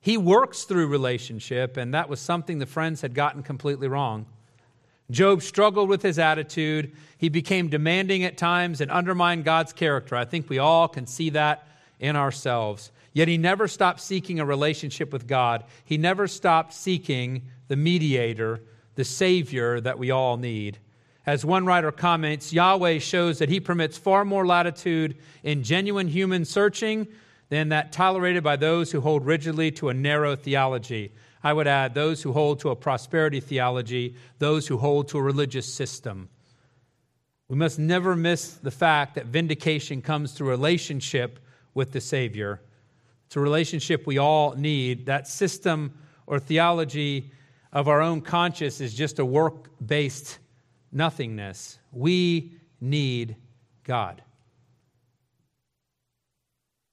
He 0.00 0.16
works 0.16 0.62
through 0.62 0.86
relationship, 0.86 1.76
and 1.76 1.92
that 1.92 2.08
was 2.08 2.20
something 2.20 2.60
the 2.60 2.66
friends 2.66 3.00
had 3.00 3.14
gotten 3.14 3.42
completely 3.42 3.88
wrong. 3.88 4.26
Job 5.10 5.42
struggled 5.42 5.88
with 5.88 6.02
his 6.02 6.20
attitude. 6.20 6.92
He 7.16 7.28
became 7.28 7.66
demanding 7.66 8.22
at 8.22 8.38
times 8.38 8.80
and 8.80 8.92
undermined 8.92 9.44
God's 9.44 9.72
character. 9.72 10.14
I 10.14 10.24
think 10.24 10.48
we 10.48 10.58
all 10.58 10.86
can 10.86 11.08
see 11.08 11.30
that 11.30 11.66
in 11.98 12.14
ourselves. 12.14 12.92
Yet 13.12 13.26
he 13.26 13.38
never 13.38 13.66
stopped 13.66 14.00
seeking 14.00 14.38
a 14.38 14.44
relationship 14.44 15.12
with 15.12 15.26
God. 15.26 15.64
He 15.84 15.98
never 15.98 16.28
stopped 16.28 16.74
seeking 16.74 17.42
the 17.66 17.74
mediator, 17.74 18.60
the 18.94 19.04
Savior 19.04 19.80
that 19.80 19.98
we 19.98 20.12
all 20.12 20.36
need. 20.36 20.78
As 21.28 21.44
one 21.44 21.66
writer 21.66 21.92
comments, 21.92 22.54
Yahweh 22.54 23.00
shows 23.00 23.38
that 23.38 23.50
he 23.50 23.60
permits 23.60 23.98
far 23.98 24.24
more 24.24 24.46
latitude 24.46 25.18
in 25.42 25.62
genuine 25.62 26.08
human 26.08 26.46
searching 26.46 27.06
than 27.50 27.68
that 27.68 27.92
tolerated 27.92 28.42
by 28.42 28.56
those 28.56 28.90
who 28.90 29.02
hold 29.02 29.26
rigidly 29.26 29.70
to 29.72 29.90
a 29.90 29.94
narrow 29.94 30.36
theology. 30.36 31.12
I 31.44 31.52
would 31.52 31.66
add 31.66 31.92
those 31.92 32.22
who 32.22 32.32
hold 32.32 32.60
to 32.60 32.70
a 32.70 32.76
prosperity 32.76 33.40
theology, 33.40 34.16
those 34.38 34.66
who 34.66 34.78
hold 34.78 35.08
to 35.08 35.18
a 35.18 35.22
religious 35.22 35.70
system. 35.70 36.30
We 37.48 37.56
must 37.56 37.78
never 37.78 38.16
miss 38.16 38.52
the 38.52 38.70
fact 38.70 39.16
that 39.16 39.26
vindication 39.26 40.00
comes 40.00 40.32
through 40.32 40.48
relationship 40.48 41.40
with 41.74 41.92
the 41.92 42.00
Savior. 42.00 42.62
It's 43.26 43.36
a 43.36 43.40
relationship 43.40 44.06
we 44.06 44.16
all 44.16 44.54
need. 44.54 45.04
That 45.04 45.28
system 45.28 45.92
or 46.26 46.40
theology 46.40 47.32
of 47.70 47.86
our 47.86 48.00
own 48.00 48.22
conscience 48.22 48.80
is 48.80 48.94
just 48.94 49.18
a 49.18 49.26
work 49.26 49.68
based 49.86 50.38
nothingness. 50.92 51.78
We 51.92 52.52
need 52.80 53.36
God. 53.84 54.22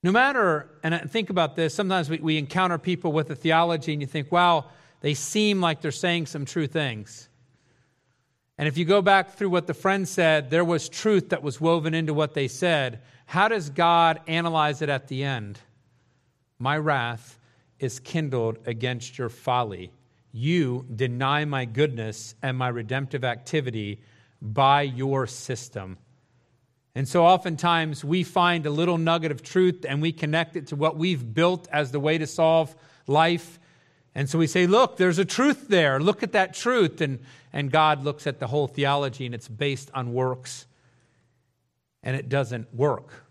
No 0.03 0.11
matter, 0.11 0.69
and 0.83 1.09
think 1.09 1.29
about 1.29 1.55
this, 1.55 1.73
sometimes 1.73 2.09
we, 2.09 2.19
we 2.19 2.37
encounter 2.37 2.77
people 2.77 3.11
with 3.11 3.29
a 3.31 3.35
theology 3.35 3.91
and 3.91 4.01
you 4.01 4.07
think, 4.07 4.31
wow, 4.31 4.65
they 5.01 5.13
seem 5.13 5.61
like 5.61 5.81
they're 5.81 5.91
saying 5.91 6.27
some 6.27 6.45
true 6.45 6.67
things. 6.67 7.27
And 8.57 8.67
if 8.67 8.77
you 8.77 8.85
go 8.85 9.01
back 9.01 9.31
through 9.31 9.49
what 9.49 9.67
the 9.67 9.73
friend 9.73 10.07
said, 10.07 10.49
there 10.49 10.63
was 10.63 10.87
truth 10.87 11.29
that 11.29 11.43
was 11.43 11.59
woven 11.59 11.93
into 11.93 12.13
what 12.13 12.33
they 12.33 12.47
said. 12.47 13.01
How 13.25 13.47
does 13.47 13.69
God 13.69 14.21
analyze 14.27 14.81
it 14.81 14.89
at 14.89 15.07
the 15.07 15.23
end? 15.23 15.59
My 16.59 16.77
wrath 16.77 17.37
is 17.79 17.99
kindled 17.99 18.59
against 18.65 19.17
your 19.17 19.29
folly 19.29 19.91
you 20.35 20.85
deny 20.93 21.45
my 21.45 21.63
goodness 21.63 22.35
and 22.41 22.57
my 22.57 22.67
redemptive 22.67 23.23
activity 23.23 24.01
by 24.41 24.81
your 24.81 25.25
system. 25.27 25.97
And 26.93 27.07
so 27.07 27.25
oftentimes 27.25 28.03
we 28.03 28.23
find 28.23 28.65
a 28.65 28.69
little 28.69 28.97
nugget 28.97 29.31
of 29.31 29.41
truth 29.41 29.85
and 29.87 30.01
we 30.01 30.11
connect 30.11 30.57
it 30.57 30.67
to 30.67 30.75
what 30.75 30.97
we've 30.97 31.33
built 31.33 31.69
as 31.71 31.91
the 31.91 32.01
way 32.01 32.17
to 32.17 32.27
solve 32.27 32.75
life. 33.07 33.59
And 34.13 34.29
so 34.29 34.37
we 34.37 34.47
say, 34.47 34.67
look, 34.67 34.97
there's 34.97 35.19
a 35.19 35.25
truth 35.25 35.69
there. 35.69 36.01
Look 36.01 36.21
at 36.21 36.33
that 36.33 36.53
truth. 36.53 36.99
And, 36.99 37.19
and 37.53 37.71
God 37.71 38.03
looks 38.03 38.27
at 38.27 38.39
the 38.39 38.47
whole 38.47 38.67
theology 38.67 39.25
and 39.25 39.33
it's 39.33 39.47
based 39.47 39.89
on 39.93 40.13
works. 40.13 40.67
And 42.03 42.13
it 42.15 42.27
doesn't 42.27 42.73
work. 42.75 43.25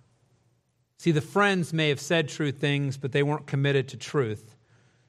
See, 0.96 1.10
the 1.10 1.20
friends 1.20 1.74
may 1.74 1.90
have 1.90 2.00
said 2.00 2.30
true 2.30 2.50
things, 2.50 2.96
but 2.96 3.12
they 3.12 3.22
weren't 3.22 3.46
committed 3.46 3.88
to 3.88 3.98
truth. 3.98 4.53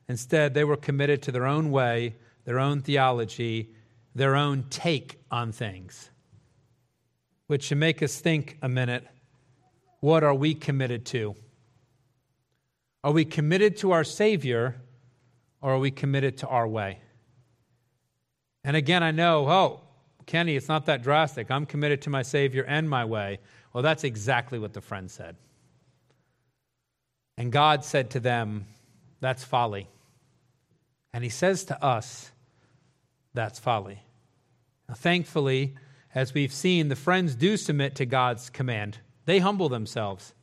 Instead, 0.07 0.53
they 0.53 0.63
were 0.63 0.77
committed 0.77 1.21
to 1.23 1.31
their 1.31 1.45
own 1.45 1.71
way, 1.71 2.15
their 2.45 2.59
own 2.59 2.81
theology, 2.81 3.69
their 4.13 4.35
own 4.35 4.65
take 4.69 5.19
on 5.31 5.51
things. 5.51 6.09
Which 7.47 7.63
should 7.63 7.77
make 7.77 8.01
us 8.01 8.19
think 8.19 8.57
a 8.61 8.69
minute 8.69 9.05
what 9.99 10.23
are 10.23 10.35
we 10.35 10.53
committed 10.53 11.05
to? 11.07 11.35
Are 13.03 13.11
we 13.11 13.25
committed 13.25 13.77
to 13.77 13.91
our 13.91 14.03
Savior 14.03 14.75
or 15.61 15.73
are 15.73 15.79
we 15.79 15.91
committed 15.91 16.37
to 16.37 16.47
our 16.47 16.67
way? 16.67 16.99
And 18.63 18.75
again, 18.75 19.03
I 19.03 19.11
know, 19.11 19.47
oh, 19.49 19.81
Kenny, 20.25 20.55
it's 20.55 20.67
not 20.67 20.87
that 20.87 21.03
drastic. 21.03 21.51
I'm 21.51 21.65
committed 21.65 22.01
to 22.03 22.09
my 22.09 22.23
Savior 22.23 22.63
and 22.63 22.89
my 22.89 23.05
way. 23.05 23.39
Well, 23.73 23.83
that's 23.83 24.03
exactly 24.03 24.57
what 24.59 24.73
the 24.73 24.81
friend 24.81 25.09
said. 25.09 25.35
And 27.37 27.51
God 27.51 27.83
said 27.83 28.11
to 28.11 28.19
them, 28.19 28.65
That's 29.19 29.43
folly. 29.43 29.87
And 31.15 31.23
he 31.23 31.29
says 31.29 31.63
to 31.63 31.81
us, 31.81 32.29
that's 33.33 33.57
folly. 33.57 34.01
Now, 34.89 34.95
thankfully, 34.95 35.75
as 36.13 36.33
we've 36.33 36.51
seen, 36.51 36.89
the 36.89 36.95
friends 36.97 37.35
do 37.35 37.55
submit 37.55 37.95
to 37.95 38.05
God's 38.05 38.49
command, 38.49 38.97
they 39.23 39.39
humble 39.39 39.69
themselves. 39.69 40.33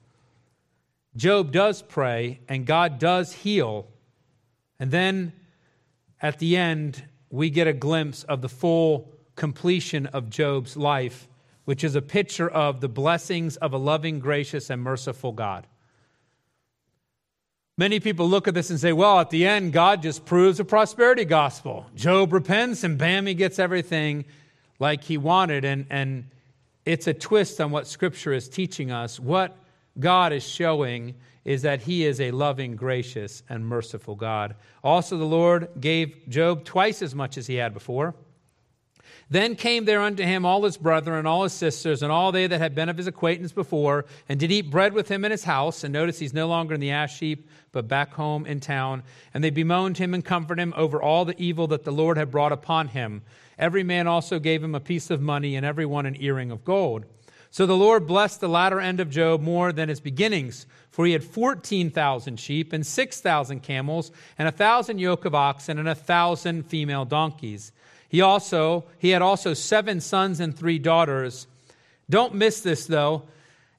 Job 1.14 1.52
does 1.52 1.82
pray, 1.82 2.40
and 2.48 2.64
God 2.64 2.98
does 2.98 3.34
heal. 3.34 3.86
And 4.80 4.90
then 4.90 5.34
at 6.22 6.38
the 6.38 6.56
end, 6.56 7.04
we 7.28 7.50
get 7.50 7.66
a 7.66 7.74
glimpse 7.74 8.22
of 8.24 8.40
the 8.40 8.48
full 8.48 9.12
completion 9.36 10.06
of 10.06 10.30
Job's 10.30 10.74
life, 10.74 11.28
which 11.66 11.84
is 11.84 11.96
a 11.96 12.00
picture 12.00 12.48
of 12.48 12.80
the 12.80 12.88
blessings 12.88 13.58
of 13.58 13.74
a 13.74 13.78
loving, 13.78 14.20
gracious, 14.20 14.70
and 14.70 14.80
merciful 14.80 15.32
God. 15.32 15.66
Many 17.78 18.00
people 18.00 18.28
look 18.28 18.48
at 18.48 18.54
this 18.54 18.68
and 18.68 18.78
say, 18.78 18.92
well, 18.92 19.18
at 19.18 19.30
the 19.30 19.46
end, 19.46 19.72
God 19.72 20.02
just 20.02 20.26
proves 20.26 20.60
a 20.60 20.64
prosperity 20.64 21.24
gospel. 21.24 21.86
Job 21.94 22.32
repents 22.32 22.84
and 22.84 22.98
bam, 22.98 23.26
he 23.26 23.32
gets 23.32 23.58
everything 23.58 24.26
like 24.78 25.02
he 25.04 25.16
wanted. 25.16 25.64
And, 25.64 25.86
and 25.88 26.28
it's 26.84 27.06
a 27.06 27.14
twist 27.14 27.60
on 27.62 27.70
what 27.70 27.86
Scripture 27.86 28.34
is 28.34 28.48
teaching 28.48 28.90
us. 28.90 29.18
What 29.18 29.56
God 29.98 30.34
is 30.34 30.46
showing 30.46 31.14
is 31.46 31.62
that 31.62 31.80
he 31.80 32.04
is 32.04 32.20
a 32.20 32.30
loving, 32.30 32.76
gracious, 32.76 33.42
and 33.48 33.66
merciful 33.66 34.16
God. 34.16 34.54
Also, 34.84 35.16
the 35.16 35.24
Lord 35.24 35.68
gave 35.80 36.28
Job 36.28 36.64
twice 36.64 37.00
as 37.00 37.14
much 37.14 37.38
as 37.38 37.46
he 37.46 37.54
had 37.54 37.72
before. 37.72 38.14
Then 39.30 39.56
came 39.56 39.84
there 39.84 40.02
unto 40.02 40.22
him 40.22 40.44
all 40.44 40.62
his 40.64 40.76
brethren 40.76 41.18
and 41.18 41.28
all 41.28 41.44
his 41.44 41.52
sisters 41.52 42.02
and 42.02 42.12
all 42.12 42.32
they 42.32 42.46
that 42.46 42.60
had 42.60 42.74
been 42.74 42.88
of 42.88 42.96
his 42.96 43.06
acquaintance 43.06 43.52
before, 43.52 44.04
and 44.28 44.38
did 44.38 44.52
eat 44.52 44.70
bread 44.70 44.92
with 44.92 45.08
him 45.08 45.24
in 45.24 45.30
his 45.30 45.44
house. 45.44 45.84
And 45.84 45.92
notice 45.92 46.18
he's 46.18 46.34
no 46.34 46.48
longer 46.48 46.74
in 46.74 46.80
the 46.80 46.90
ash 46.90 47.18
heap, 47.18 47.48
but 47.72 47.88
back 47.88 48.12
home 48.12 48.44
in 48.46 48.60
town. 48.60 49.02
And 49.32 49.42
they 49.42 49.50
bemoaned 49.50 49.98
him 49.98 50.12
and 50.14 50.24
comforted 50.24 50.62
him 50.62 50.74
over 50.76 51.00
all 51.00 51.24
the 51.24 51.40
evil 51.40 51.66
that 51.68 51.84
the 51.84 51.92
Lord 51.92 52.18
had 52.18 52.30
brought 52.30 52.52
upon 52.52 52.88
him. 52.88 53.22
Every 53.58 53.82
man 53.82 54.06
also 54.06 54.38
gave 54.38 54.62
him 54.62 54.74
a 54.74 54.80
piece 54.80 55.10
of 55.10 55.20
money, 55.20 55.56
and 55.56 55.64
every 55.64 55.86
one 55.86 56.06
an 56.06 56.16
earring 56.20 56.50
of 56.50 56.64
gold. 56.64 57.06
So 57.52 57.66
the 57.66 57.76
Lord 57.76 58.06
blessed 58.06 58.40
the 58.40 58.48
latter 58.48 58.80
end 58.80 58.98
of 58.98 59.10
Job 59.10 59.42
more 59.42 59.72
than 59.72 59.90
his 59.90 60.00
beginnings, 60.00 60.64
for 60.90 61.04
he 61.04 61.12
had 61.12 61.22
14,000 61.22 62.40
sheep 62.40 62.72
and 62.72 62.86
6,000 62.86 63.60
camels 63.60 64.10
and 64.38 64.48
a 64.48 64.52
thousand 64.52 65.00
yoke 65.00 65.26
of 65.26 65.34
oxen 65.34 65.78
and 65.78 65.86
a 65.86 65.94
thousand 65.94 66.62
female 66.62 67.04
donkeys. 67.04 67.72
He 68.12 68.20
also 68.20 68.84
he 68.98 69.08
had 69.08 69.22
also 69.22 69.54
seven 69.54 70.00
sons 70.00 70.38
and 70.38 70.54
three 70.54 70.78
daughters. 70.78 71.46
Don't 72.10 72.34
miss 72.34 72.60
this 72.60 72.86
though. 72.86 73.22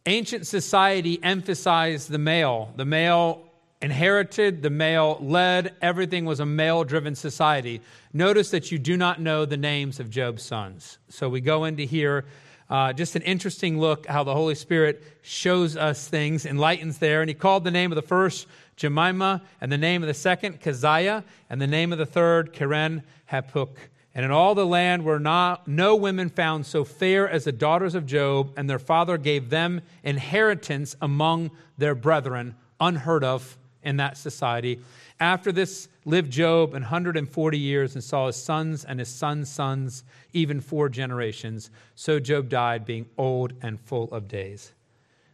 Ancient 0.08 0.48
society 0.48 1.24
emphasized 1.24 2.10
the 2.10 2.18
male. 2.18 2.74
The 2.76 2.84
male 2.84 3.44
inherited, 3.80 4.64
the 4.64 4.72
male 4.72 5.20
led, 5.22 5.76
everything 5.84 6.26
was 6.26 6.40
a 6.40 6.48
male 6.48 6.84
driven 6.84 7.14
society. 7.14 7.80
Notice 8.12 8.50
that 8.50 8.72
you 8.72 8.80
do 8.80 8.98
not 8.98 9.22
know 9.22 9.46
the 9.46 9.56
names 9.56 10.00
of 10.00 10.10
Job's 10.10 10.42
sons. 10.42 10.98
So 11.10 11.30
we 11.30 11.40
go 11.40 11.66
into 11.66 11.84
here, 11.84 12.26
uh, 12.72 12.92
just 12.92 13.16
an 13.16 13.22
interesting 13.22 13.80
look 13.80 14.08
how 14.08 14.24
the 14.24 14.34
Holy 14.34 14.56
Spirit 14.56 15.04
shows 15.22 15.78
us 15.78 16.08
things, 16.08 16.44
enlightens 16.48 16.98
there. 16.98 17.22
And 17.22 17.30
he 17.30 17.36
called 17.36 17.66
the 17.66 17.72
name 17.72 17.92
of 17.92 17.98
the 17.98 18.02
first 18.02 18.48
Jemima, 18.78 19.44
and 19.62 19.72
the 19.72 19.78
name 19.78 20.02
of 20.02 20.08
the 20.08 20.16
second 20.16 20.60
Keziah, 20.60 21.24
and 21.52 21.62
the 21.62 21.68
name 21.68 21.92
of 21.92 22.00
the 22.00 22.08
third 22.08 22.52
Keren 22.52 23.04
Happuch. 23.32 23.78
And 24.16 24.24
in 24.24 24.32
all 24.32 24.54
the 24.54 24.66
land 24.66 25.04
were 25.04 25.20
not, 25.20 25.68
no 25.68 25.96
women 25.96 26.30
found 26.30 26.66
so 26.66 26.84
fair 26.84 27.28
as 27.28 27.46
the 27.46 27.52
daughters 27.52 27.96
of 27.96 28.06
Job, 28.06 28.54
and 28.56 28.70
their 28.70 28.80
father 28.80 29.18
gave 29.18 29.50
them 29.50 29.82
inheritance 30.04 30.96
among 31.02 31.50
their 31.78 31.96
brethren, 31.96 32.56
unheard 32.80 33.24
of 33.24 33.58
in 33.82 33.98
that 33.98 34.18
society. 34.18 34.80
After 35.20 35.52
this 35.52 35.88
lived 36.06 36.32
Job 36.32 36.74
140 36.74 37.58
years 37.58 37.96
and 37.96 38.04
saw 38.04 38.28
his 38.28 38.36
sons 38.36 38.86
and 38.86 39.00
his 39.00 39.10
sons' 39.10 39.50
sons, 39.50 40.04
even 40.32 40.62
four 40.62 40.90
generations. 40.90 41.72
So 41.96 42.20
Job 42.20 42.50
died, 42.50 42.86
being 42.86 43.08
old 43.18 43.54
and 43.62 43.80
full 43.80 44.12
of 44.12 44.28
days. 44.28 44.74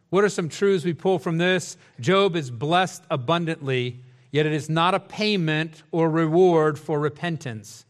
What 0.10 0.24
are 0.24 0.30
some 0.30 0.50
truths 0.50 0.86
we 0.86 0.94
pull 0.94 1.20
from 1.20 1.38
this? 1.38 1.78
Job 2.00 2.36
is 2.36 2.50
blessed 2.50 3.04
abundantly, 3.12 4.00
yet 4.32 4.46
it 4.46 4.54
is 4.54 4.70
not 4.70 4.96
a 4.96 5.00
payment 5.00 5.84
or 5.92 6.10
reward 6.10 6.80
for 6.80 7.00
repentance. 7.00 7.86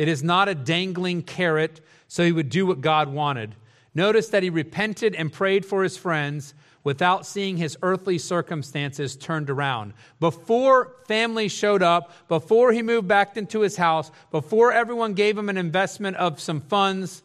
It 0.00 0.08
is 0.08 0.22
not 0.22 0.48
a 0.48 0.54
dangling 0.54 1.20
carrot 1.20 1.82
so 2.08 2.24
he 2.24 2.32
would 2.32 2.48
do 2.48 2.64
what 2.64 2.80
God 2.80 3.12
wanted. 3.12 3.54
Notice 3.94 4.28
that 4.28 4.42
he 4.42 4.48
repented 4.48 5.14
and 5.14 5.30
prayed 5.30 5.66
for 5.66 5.82
his 5.82 5.98
friends 5.98 6.54
without 6.82 7.26
seeing 7.26 7.58
his 7.58 7.76
earthly 7.82 8.16
circumstances 8.16 9.14
turned 9.14 9.50
around. 9.50 9.92
Before 10.18 10.94
family 11.06 11.48
showed 11.48 11.82
up, 11.82 12.12
before 12.28 12.72
he 12.72 12.80
moved 12.80 13.08
back 13.08 13.36
into 13.36 13.60
his 13.60 13.76
house, 13.76 14.10
before 14.30 14.72
everyone 14.72 15.12
gave 15.12 15.36
him 15.36 15.50
an 15.50 15.58
investment 15.58 16.16
of 16.16 16.40
some 16.40 16.62
funds, 16.62 17.22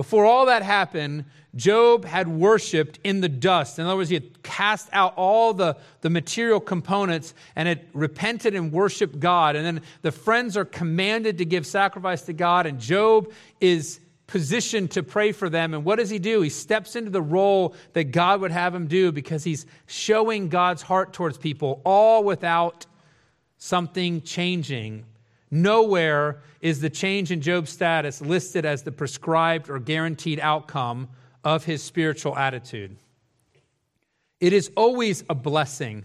Before 0.00 0.24
all 0.24 0.46
that 0.46 0.62
happened, 0.62 1.26
Job 1.54 2.06
had 2.06 2.26
worshiped 2.26 2.98
in 3.04 3.20
the 3.20 3.28
dust. 3.28 3.78
In 3.78 3.84
other 3.84 3.96
words, 3.96 4.08
he 4.08 4.14
had 4.14 4.42
cast 4.42 4.88
out 4.94 5.12
all 5.18 5.52
the, 5.52 5.76
the 6.00 6.08
material 6.08 6.58
components 6.58 7.34
and 7.54 7.68
had 7.68 7.84
repented 7.92 8.54
and 8.54 8.72
worshiped 8.72 9.20
God. 9.20 9.56
And 9.56 9.66
then 9.66 9.82
the 10.00 10.10
friends 10.10 10.56
are 10.56 10.64
commanded 10.64 11.36
to 11.36 11.44
give 11.44 11.66
sacrifice 11.66 12.22
to 12.22 12.32
God, 12.32 12.64
and 12.64 12.80
Job 12.80 13.30
is 13.60 14.00
positioned 14.26 14.92
to 14.92 15.02
pray 15.02 15.32
for 15.32 15.50
them. 15.50 15.74
And 15.74 15.84
what 15.84 15.96
does 15.96 16.08
he 16.08 16.18
do? 16.18 16.40
He 16.40 16.48
steps 16.48 16.96
into 16.96 17.10
the 17.10 17.20
role 17.20 17.74
that 17.92 18.04
God 18.04 18.40
would 18.40 18.52
have 18.52 18.74
him 18.74 18.86
do 18.86 19.12
because 19.12 19.44
he's 19.44 19.66
showing 19.86 20.48
God's 20.48 20.80
heart 20.80 21.12
towards 21.12 21.36
people, 21.36 21.82
all 21.84 22.24
without 22.24 22.86
something 23.58 24.22
changing 24.22 25.04
Nowhere 25.50 26.42
is 26.60 26.80
the 26.80 26.90
change 26.90 27.30
in 27.30 27.40
Job's 27.40 27.70
status 27.70 28.20
listed 28.20 28.64
as 28.64 28.82
the 28.82 28.92
prescribed 28.92 29.70
or 29.70 29.78
guaranteed 29.78 30.40
outcome 30.40 31.08
of 31.42 31.64
his 31.64 31.82
spiritual 31.82 32.36
attitude. 32.36 32.96
It 34.40 34.52
is 34.52 34.70
always 34.76 35.24
a 35.28 35.34
blessing 35.34 36.04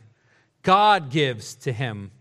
God 0.63 1.11
gives 1.11 1.55
to 1.57 1.71
him. 1.71 2.11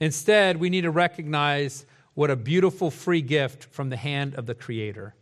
Instead, 0.00 0.58
we 0.58 0.70
need 0.70 0.82
to 0.82 0.90
recognize 0.90 1.86
what 2.14 2.30
a 2.30 2.36
beautiful 2.36 2.90
free 2.90 3.22
gift 3.22 3.64
from 3.64 3.88
the 3.88 3.96
hand 3.96 4.34
of 4.34 4.46
the 4.46 4.54
Creator. 4.54 5.14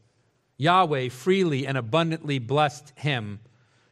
Yahweh 0.57 1.09
freely 1.09 1.67
and 1.67 1.79
abundantly 1.79 2.39
blessed 2.39 2.93
him. 2.97 3.41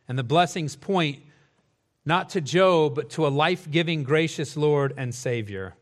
And 0.09 0.19
the 0.19 0.25
blessings 0.25 0.77
point 0.77 1.21
not 2.05 2.31
to 2.31 2.41
Job, 2.41 2.95
but 2.95 3.11
to 3.11 3.27
a 3.27 3.29
life 3.29 3.71
giving, 3.71 4.03
gracious 4.03 4.57
Lord 4.57 4.95
and 4.97 5.15
Savior. 5.15 5.75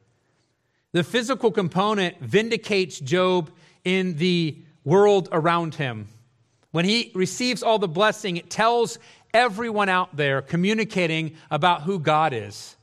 The 0.95 1.03
physical 1.03 1.51
component 1.51 2.21
vindicates 2.21 3.01
Job 3.01 3.51
in 3.83 4.17
the 4.17 4.57
world 4.85 5.29
around 5.33 5.75
him. 5.75 6.07
When 6.71 6.85
he 6.85 7.11
receives 7.17 7.65
all 7.65 7.81
the 7.81 7.89
blessing, 7.89 8.37
it 8.37 8.49
tells 8.49 9.01
everyone 9.33 9.89
out 9.89 10.17
there 10.17 10.41
communicating 10.41 11.35
about 11.51 11.83
who 11.83 11.99
God 11.99 12.33
is. 12.33 12.77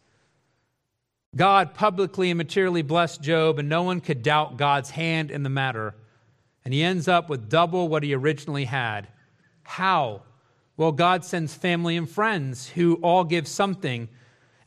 God 1.37 1.73
publicly 1.73 2.29
and 2.29 2.37
materially 2.37 2.81
blessed 2.81 3.21
Job, 3.21 3.59
and 3.59 3.69
no 3.69 3.83
one 3.83 4.01
could 4.01 4.23
doubt 4.23 4.57
God's 4.57 4.89
hand 4.89 5.31
in 5.31 5.43
the 5.43 5.49
matter. 5.49 5.95
And 6.65 6.73
he 6.73 6.83
ends 6.83 7.07
up 7.07 7.29
with 7.29 7.47
double 7.47 7.87
what 7.87 8.03
he 8.03 8.13
originally 8.13 8.65
had. 8.65 9.07
How? 9.63 10.23
Well, 10.75 10.91
God 10.91 11.23
sends 11.23 11.53
family 11.53 11.95
and 11.95 12.09
friends 12.09 12.67
who 12.67 12.95
all 12.95 13.23
give 13.23 13.47
something. 13.47 14.09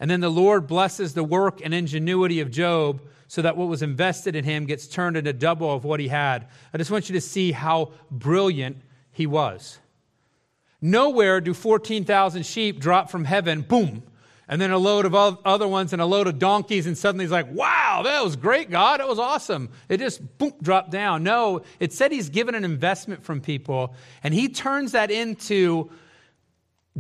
And 0.01 0.11
then 0.11 0.21
the 0.21 0.31
Lord 0.31 0.67
blesses 0.67 1.13
the 1.13 1.25
work 1.25 1.61
and 1.63 1.75
ingenuity 1.75 2.41
of 2.41 2.51
Job 2.51 3.03
so 3.35 3.43
that 3.43 3.57
what 3.57 3.67
was 3.67 3.83
invested 3.83 4.37
in 4.37 4.45
him 4.45 4.65
gets 4.65 4.87
turned 4.87 5.17
into 5.17 5.33
double 5.33 5.75
of 5.75 5.83
what 5.83 5.99
he 5.99 6.07
had. 6.07 6.47
I 6.73 6.79
just 6.79 6.93
want 6.93 7.09
you 7.09 7.15
to 7.15 7.21
see 7.21 7.51
how 7.51 7.91
brilliant 8.09 8.77
he 9.11 9.27
was. 9.27 9.81
Nowhere 10.81 11.41
do 11.41 11.53
14,000 11.53 12.47
sheep 12.47 12.79
drop 12.79 13.11
from 13.11 13.25
heaven, 13.25 13.63
boom, 13.63 14.05
and 14.47 14.61
then 14.61 14.71
a 14.71 14.79
load 14.79 15.05
of 15.05 15.17
other 15.45 15.67
ones 15.67 15.93
and 15.93 16.01
a 16.01 16.07
load 16.07 16.29
of 16.29 16.39
donkeys, 16.39 16.87
and 16.87 16.97
suddenly 16.97 17.25
he's 17.25 17.33
like, 17.33 17.51
wow, 17.51 18.03
that 18.05 18.23
was 18.23 18.37
great, 18.37 18.71
God. 18.71 19.01
It 19.01 19.09
was 19.09 19.19
awesome. 19.19 19.69
It 19.89 19.99
just 19.99 20.39
boom, 20.39 20.53
dropped 20.63 20.93
down. 20.93 21.25
No, 21.25 21.63
it 21.81 21.93
said 21.93 22.13
he's 22.13 22.29
given 22.29 22.55
an 22.55 22.65
investment 22.65 23.25
from 23.25 23.41
people, 23.41 23.97
and 24.23 24.33
he 24.33 24.49
turns 24.49 24.93
that 24.93 25.11
into 25.11 25.91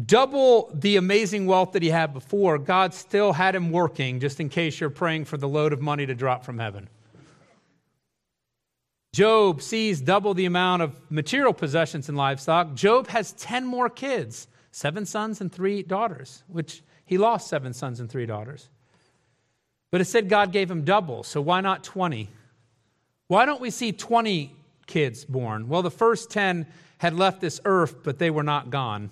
double 0.03 0.71
the 0.75 0.97
amazing 0.97 1.47
wealth 1.47 1.73
that 1.73 1.83
he 1.83 1.91
had 1.91 2.13
before, 2.13 2.59
God 2.59 2.95
still 2.95 3.33
had 3.33 3.55
him 3.55 3.71
working, 3.71 4.21
just 4.21 4.41
in 4.41 4.49
case 4.49 4.81
you're 4.81 4.91
praying 4.91 5.27
for 5.27 5.37
the 5.37 5.49
load 5.49 5.73
of 5.73 5.81
money 5.81 6.07
to 6.07 6.15
drop 6.15 6.45
from 6.45 6.59
heaven. 6.59 6.89
Job 9.15 9.63
sees 9.63 10.01
double 10.01 10.35
the 10.35 10.45
amount 10.45 10.83
of 10.83 10.99
material 11.09 11.53
possessions 11.53 12.09
and 12.09 12.19
livestock. 12.19 12.75
Job 12.75 13.07
has 13.07 13.33
10 13.35 13.65
more 13.65 13.89
kids, 13.89 14.49
seven 14.73 15.07
sons 15.07 15.41
and 15.41 15.53
three 15.53 15.85
daughters, 15.85 16.43
which 16.49 16.83
he 17.07 17.17
lost 17.17 17.47
seven 17.47 17.73
sons 17.73 18.01
and 18.01 18.11
three 18.11 18.27
daughters. 18.27 18.69
But 19.93 20.01
it 20.01 20.07
said 20.07 20.29
God 20.29 20.51
gave 20.51 20.69
him 20.69 20.83
double, 20.83 21.23
so 21.23 21.41
why 21.41 21.61
not 21.61 21.85
20? 21.85 22.29
Why 23.29 23.47
don't 23.47 23.61
we 23.61 23.71
see 23.71 23.93
20 23.93 24.53
kids 24.89 25.25
born? 25.25 25.69
Well, 25.69 25.83
the 25.83 25.91
first 25.93 26.31
10 26.31 26.67
had 26.99 27.15
left 27.15 27.41
this 27.41 27.61
earth, 27.65 28.03
but 28.03 28.19
they 28.19 28.31
were 28.31 28.43
not 28.43 28.71
gone. 28.71 29.11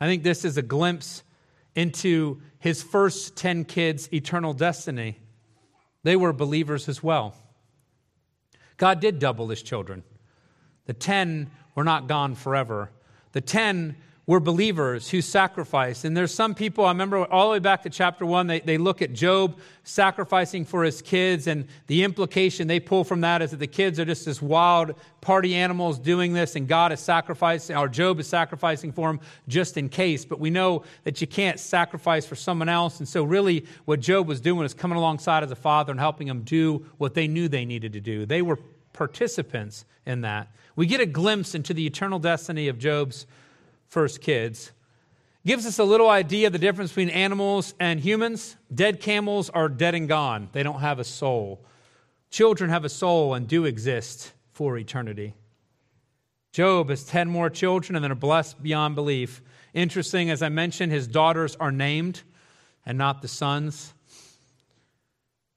I 0.00 0.06
think 0.06 0.22
this 0.22 0.44
is 0.44 0.56
a 0.56 0.62
glimpse 0.62 1.22
into 1.74 2.40
his 2.58 2.82
first 2.82 3.36
10 3.36 3.64
kids' 3.64 4.12
eternal 4.12 4.52
destiny. 4.52 5.18
They 6.02 6.16
were 6.16 6.32
believers 6.32 6.88
as 6.88 7.02
well. 7.02 7.34
God 8.76 9.00
did 9.00 9.18
double 9.18 9.48
his 9.48 9.62
children. 9.62 10.02
The 10.86 10.92
10 10.92 11.50
were 11.74 11.84
not 11.84 12.08
gone 12.08 12.34
forever. 12.34 12.90
The 13.32 13.40
10 13.40 13.96
were 14.26 14.40
believers 14.40 15.08
who 15.08 15.22
sacrificed. 15.22 16.04
And 16.04 16.16
there's 16.16 16.34
some 16.34 16.52
people, 16.52 16.84
I 16.84 16.88
remember 16.88 17.24
all 17.26 17.48
the 17.48 17.52
way 17.52 17.58
back 17.60 17.84
to 17.84 17.90
chapter 17.90 18.26
one, 18.26 18.48
they, 18.48 18.58
they 18.58 18.76
look 18.76 19.00
at 19.00 19.12
Job 19.12 19.56
sacrificing 19.84 20.64
for 20.64 20.82
his 20.82 21.00
kids, 21.00 21.46
and 21.46 21.68
the 21.86 22.02
implication 22.02 22.66
they 22.66 22.80
pull 22.80 23.04
from 23.04 23.20
that 23.20 23.40
is 23.40 23.52
that 23.52 23.58
the 23.58 23.68
kids 23.68 24.00
are 24.00 24.04
just 24.04 24.24
this 24.24 24.42
wild 24.42 24.94
party 25.20 25.54
animals 25.54 26.00
doing 26.00 26.32
this, 26.32 26.56
and 26.56 26.66
God 26.66 26.90
is 26.90 26.98
sacrificing, 26.98 27.76
or 27.76 27.86
Job 27.88 28.18
is 28.18 28.26
sacrificing 28.26 28.90
for 28.90 29.08
them 29.08 29.20
just 29.46 29.76
in 29.76 29.88
case. 29.88 30.24
But 30.24 30.40
we 30.40 30.50
know 30.50 30.82
that 31.04 31.20
you 31.20 31.28
can't 31.28 31.60
sacrifice 31.60 32.26
for 32.26 32.34
someone 32.34 32.68
else. 32.68 32.98
And 32.98 33.08
so, 33.08 33.22
really, 33.22 33.64
what 33.84 34.00
Job 34.00 34.26
was 34.26 34.40
doing 34.40 34.66
is 34.66 34.74
coming 34.74 34.98
alongside 34.98 35.44
as 35.44 35.52
a 35.52 35.56
father 35.56 35.92
and 35.92 36.00
helping 36.00 36.26
them 36.26 36.42
do 36.42 36.84
what 36.98 37.14
they 37.14 37.28
knew 37.28 37.46
they 37.46 37.64
needed 37.64 37.92
to 37.92 38.00
do. 38.00 38.26
They 38.26 38.42
were 38.42 38.58
participants 38.92 39.84
in 40.04 40.22
that. 40.22 40.48
We 40.74 40.86
get 40.86 41.00
a 41.00 41.06
glimpse 41.06 41.54
into 41.54 41.72
the 41.72 41.86
eternal 41.86 42.18
destiny 42.18 42.66
of 42.66 42.78
Job's 42.78 43.26
first 43.88 44.20
kids. 44.20 44.72
Gives 45.44 45.64
us 45.64 45.78
a 45.78 45.84
little 45.84 46.08
idea 46.08 46.48
of 46.48 46.52
the 46.52 46.58
difference 46.58 46.90
between 46.90 47.10
animals 47.10 47.74
and 47.78 48.00
humans. 48.00 48.56
Dead 48.74 49.00
camels 49.00 49.48
are 49.50 49.68
dead 49.68 49.94
and 49.94 50.08
gone, 50.08 50.48
they 50.52 50.62
don't 50.62 50.80
have 50.80 50.98
a 50.98 51.04
soul. 51.04 51.64
Children 52.30 52.70
have 52.70 52.84
a 52.84 52.88
soul 52.88 53.34
and 53.34 53.46
do 53.46 53.64
exist 53.64 54.32
for 54.52 54.76
eternity. 54.76 55.34
Job 56.52 56.88
has 56.88 57.04
10 57.04 57.28
more 57.28 57.50
children 57.50 57.96
and 57.96 58.02
then 58.02 58.10
are 58.10 58.16
blessed 58.16 58.62
beyond 58.62 58.94
belief. 58.94 59.42
Interesting, 59.74 60.30
as 60.30 60.42
I 60.42 60.48
mentioned, 60.48 60.90
his 60.90 61.06
daughters 61.06 61.54
are 61.56 61.70
named 61.70 62.22
and 62.86 62.96
not 62.96 63.20
the 63.20 63.28
sons. 63.28 63.92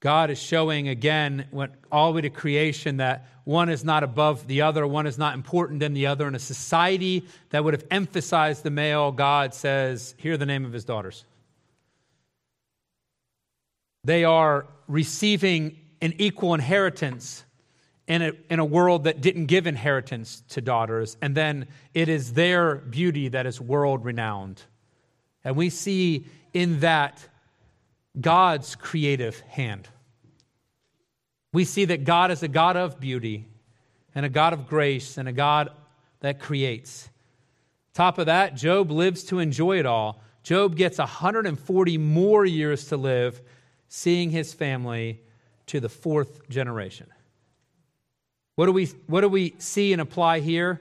God 0.00 0.30
is 0.30 0.38
showing 0.38 0.88
again, 0.88 1.46
what, 1.50 1.72
all 1.92 2.10
the 2.10 2.16
way 2.16 2.20
to 2.22 2.30
creation, 2.30 2.96
that 2.96 3.28
one 3.44 3.68
is 3.68 3.84
not 3.84 4.02
above 4.02 4.46
the 4.46 4.62
other, 4.62 4.86
one 4.86 5.06
is 5.06 5.18
not 5.18 5.34
important 5.34 5.80
than 5.80 5.92
the 5.92 6.06
other. 6.06 6.26
In 6.26 6.34
a 6.34 6.38
society 6.38 7.26
that 7.50 7.62
would 7.62 7.74
have 7.74 7.84
emphasized 7.90 8.62
the 8.62 8.70
male, 8.70 9.12
God 9.12 9.52
says, 9.52 10.14
Hear 10.16 10.38
the 10.38 10.46
name 10.46 10.64
of 10.64 10.72
his 10.72 10.86
daughters. 10.86 11.26
They 14.04 14.24
are 14.24 14.66
receiving 14.88 15.78
an 16.00 16.14
equal 16.16 16.54
inheritance 16.54 17.44
in 18.08 18.22
a, 18.22 18.32
in 18.48 18.58
a 18.58 18.64
world 18.64 19.04
that 19.04 19.20
didn't 19.20 19.46
give 19.46 19.66
inheritance 19.66 20.42
to 20.48 20.62
daughters. 20.62 21.18
And 21.20 21.36
then 21.36 21.68
it 21.92 22.08
is 22.08 22.32
their 22.32 22.76
beauty 22.76 23.28
that 23.28 23.46
is 23.46 23.60
world 23.60 24.04
renowned. 24.04 24.62
And 25.44 25.56
we 25.56 25.68
see 25.68 26.26
in 26.54 26.80
that 26.80 27.28
God's 28.18 28.74
creative 28.76 29.40
hand. 29.40 29.88
We 31.52 31.64
see 31.64 31.84
that 31.86 32.04
God 32.04 32.30
is 32.30 32.42
a 32.42 32.48
God 32.48 32.76
of 32.76 33.00
beauty 33.00 33.46
and 34.14 34.24
a 34.24 34.28
God 34.28 34.52
of 34.52 34.68
grace 34.68 35.18
and 35.18 35.28
a 35.28 35.32
God 35.32 35.70
that 36.20 36.40
creates. 36.40 37.08
Top 37.94 38.18
of 38.18 38.26
that, 38.26 38.54
Job 38.54 38.90
lives 38.90 39.24
to 39.24 39.38
enjoy 39.38 39.78
it 39.78 39.86
all. 39.86 40.22
Job 40.42 40.76
gets 40.76 40.98
140 40.98 41.98
more 41.98 42.44
years 42.44 42.86
to 42.86 42.96
live, 42.96 43.40
seeing 43.88 44.30
his 44.30 44.54
family 44.54 45.20
to 45.66 45.80
the 45.80 45.88
fourth 45.88 46.48
generation. 46.48 47.06
What 48.54 48.66
do 48.66 48.72
we, 48.72 48.86
what 49.06 49.22
do 49.22 49.28
we 49.28 49.54
see 49.58 49.92
and 49.92 50.00
apply 50.00 50.40
here? 50.40 50.80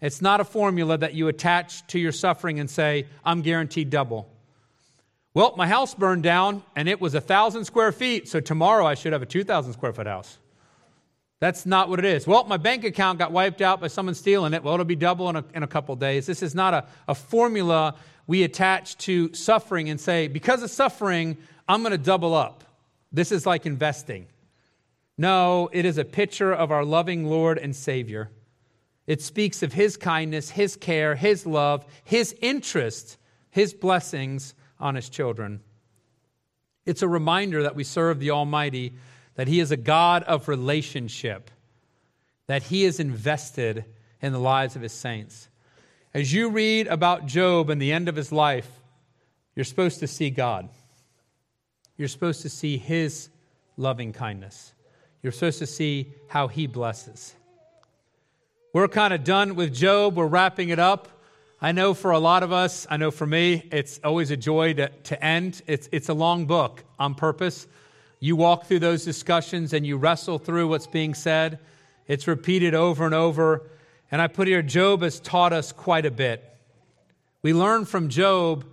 It's 0.00 0.22
not 0.22 0.40
a 0.40 0.44
formula 0.44 0.96
that 0.98 1.14
you 1.14 1.28
attach 1.28 1.86
to 1.88 1.98
your 1.98 2.12
suffering 2.12 2.58
and 2.58 2.70
say, 2.70 3.06
I'm 3.24 3.42
guaranteed 3.42 3.90
double. 3.90 4.30
Well, 5.32 5.54
my 5.56 5.68
house 5.68 5.94
burned 5.94 6.24
down 6.24 6.62
and 6.74 6.88
it 6.88 7.00
was 7.00 7.14
a 7.14 7.20
thousand 7.20 7.64
square 7.64 7.92
feet, 7.92 8.28
so 8.28 8.40
tomorrow 8.40 8.84
I 8.84 8.94
should 8.94 9.12
have 9.12 9.22
a 9.22 9.26
2,000 9.26 9.72
square 9.72 9.92
foot 9.92 10.06
house. 10.06 10.38
That's 11.38 11.64
not 11.64 11.88
what 11.88 11.98
it 12.00 12.04
is. 12.04 12.26
Well, 12.26 12.44
my 12.44 12.56
bank 12.56 12.84
account 12.84 13.18
got 13.18 13.32
wiped 13.32 13.62
out 13.62 13.80
by 13.80 13.86
someone 13.86 14.14
stealing 14.14 14.52
it. 14.54 14.62
Well, 14.62 14.74
it'll 14.74 14.84
be 14.84 14.96
double 14.96 15.30
in 15.30 15.36
a, 15.36 15.44
in 15.54 15.62
a 15.62 15.66
couple 15.66 15.94
days. 15.96 16.26
This 16.26 16.42
is 16.42 16.54
not 16.54 16.74
a, 16.74 16.86
a 17.08 17.14
formula 17.14 17.94
we 18.26 18.42
attach 18.42 18.98
to 18.98 19.32
suffering 19.32 19.88
and 19.88 19.98
say, 19.98 20.28
because 20.28 20.62
of 20.62 20.70
suffering, 20.70 21.38
I'm 21.68 21.82
going 21.82 21.92
to 21.92 21.98
double 21.98 22.34
up. 22.34 22.64
This 23.10 23.32
is 23.32 23.46
like 23.46 23.66
investing. 23.66 24.26
No, 25.16 25.70
it 25.72 25.84
is 25.84 25.96
a 25.96 26.04
picture 26.04 26.52
of 26.52 26.70
our 26.70 26.84
loving 26.84 27.24
Lord 27.24 27.56
and 27.56 27.74
Savior. 27.74 28.30
It 29.06 29.22
speaks 29.22 29.62
of 29.62 29.72
His 29.72 29.96
kindness, 29.96 30.50
His 30.50 30.76
care, 30.76 31.14
His 31.14 31.46
love, 31.46 31.86
His 32.04 32.34
interest, 32.40 33.16
His 33.50 33.72
blessings 33.72 34.54
on 34.80 34.94
his 34.94 35.08
children. 35.08 35.60
It's 36.86 37.02
a 37.02 37.08
reminder 37.08 37.62
that 37.62 37.76
we 37.76 37.84
serve 37.84 38.18
the 38.18 38.30
Almighty, 38.30 38.94
that 39.34 39.48
He 39.48 39.60
is 39.60 39.70
a 39.70 39.76
God 39.76 40.22
of 40.24 40.48
relationship, 40.48 41.50
that 42.46 42.64
He 42.64 42.84
is 42.84 42.98
invested 42.98 43.84
in 44.22 44.32
the 44.32 44.38
lives 44.38 44.76
of 44.76 44.82
his 44.82 44.92
saints. 44.92 45.48
As 46.12 46.32
you 46.32 46.50
read 46.50 46.86
about 46.86 47.26
Job 47.26 47.70
and 47.70 47.80
the 47.80 47.92
end 47.92 48.08
of 48.08 48.16
his 48.16 48.32
life, 48.32 48.68
you're 49.54 49.64
supposed 49.64 50.00
to 50.00 50.06
see 50.06 50.30
God. 50.30 50.68
You're 51.96 52.08
supposed 52.08 52.42
to 52.42 52.48
see 52.48 52.78
his 52.78 53.28
loving 53.76 54.12
kindness. 54.12 54.72
You're 55.22 55.32
supposed 55.32 55.58
to 55.60 55.66
see 55.66 56.12
how 56.28 56.48
he 56.48 56.66
blesses. 56.66 57.34
We're 58.72 58.88
kind 58.88 59.12
of 59.12 59.24
done 59.24 59.54
with 59.54 59.74
Job. 59.74 60.16
We're 60.16 60.26
wrapping 60.26 60.70
it 60.70 60.78
up. 60.78 61.08
I 61.62 61.72
know 61.72 61.92
for 61.92 62.12
a 62.12 62.18
lot 62.18 62.42
of 62.42 62.52
us, 62.52 62.86
I 62.88 62.96
know 62.96 63.10
for 63.10 63.26
me, 63.26 63.68
it's 63.70 64.00
always 64.02 64.30
a 64.30 64.36
joy 64.36 64.72
to, 64.74 64.88
to 64.88 65.22
end. 65.22 65.60
It's, 65.66 65.90
it's 65.92 66.08
a 66.08 66.14
long 66.14 66.46
book 66.46 66.84
on 66.98 67.14
purpose. 67.14 67.66
You 68.18 68.34
walk 68.34 68.64
through 68.64 68.78
those 68.78 69.04
discussions 69.04 69.74
and 69.74 69.86
you 69.86 69.98
wrestle 69.98 70.38
through 70.38 70.68
what's 70.68 70.86
being 70.86 71.12
said. 71.12 71.58
It's 72.06 72.26
repeated 72.26 72.74
over 72.74 73.04
and 73.04 73.14
over. 73.14 73.68
And 74.10 74.22
I 74.22 74.26
put 74.26 74.48
here, 74.48 74.62
Job 74.62 75.02
has 75.02 75.20
taught 75.20 75.52
us 75.52 75.70
quite 75.70 76.06
a 76.06 76.10
bit. 76.10 76.42
We 77.42 77.52
learn 77.52 77.84
from 77.84 78.08
Job 78.08 78.64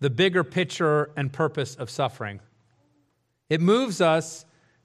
the 0.00 0.10
bigger 0.10 0.42
picture 0.42 1.10
and 1.16 1.32
purpose 1.32 1.76
of 1.76 1.90
suffering. 1.90 2.40
It 3.48 3.60
moves 3.60 4.00
us 4.00 4.44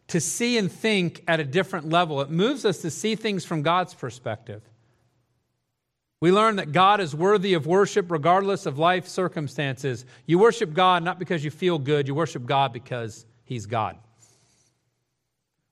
to 0.09 0.21
see 0.21 0.59
and 0.59 0.71
think 0.71 1.23
at 1.27 1.39
a 1.39 1.43
different 1.43 1.89
level. 1.89 2.21
It 2.21 2.29
moves 2.29 2.65
us 2.65 2.77
to 2.79 2.91
see 2.91 3.15
things 3.15 3.45
from 3.45 3.63
God's 3.63 3.95
perspective. 3.95 4.61
We 6.19 6.31
learn 6.31 6.55
that 6.55 6.71
God 6.71 6.99
is 6.99 7.13
worthy 7.13 7.53
of 7.53 7.67
worship 7.67 8.09
regardless 8.09 8.65
of 8.65 8.79
life 8.79 9.07
circumstances. 9.07 10.05
You 10.25 10.39
worship 10.39 10.73
God 10.73 11.03
not 11.03 11.19
because 11.19 11.43
you 11.43 11.51
feel 11.51 11.77
good, 11.77 12.07
you 12.07 12.15
worship 12.15 12.45
God 12.45 12.73
because 12.73 13.25
He's 13.45 13.67
God. 13.67 13.97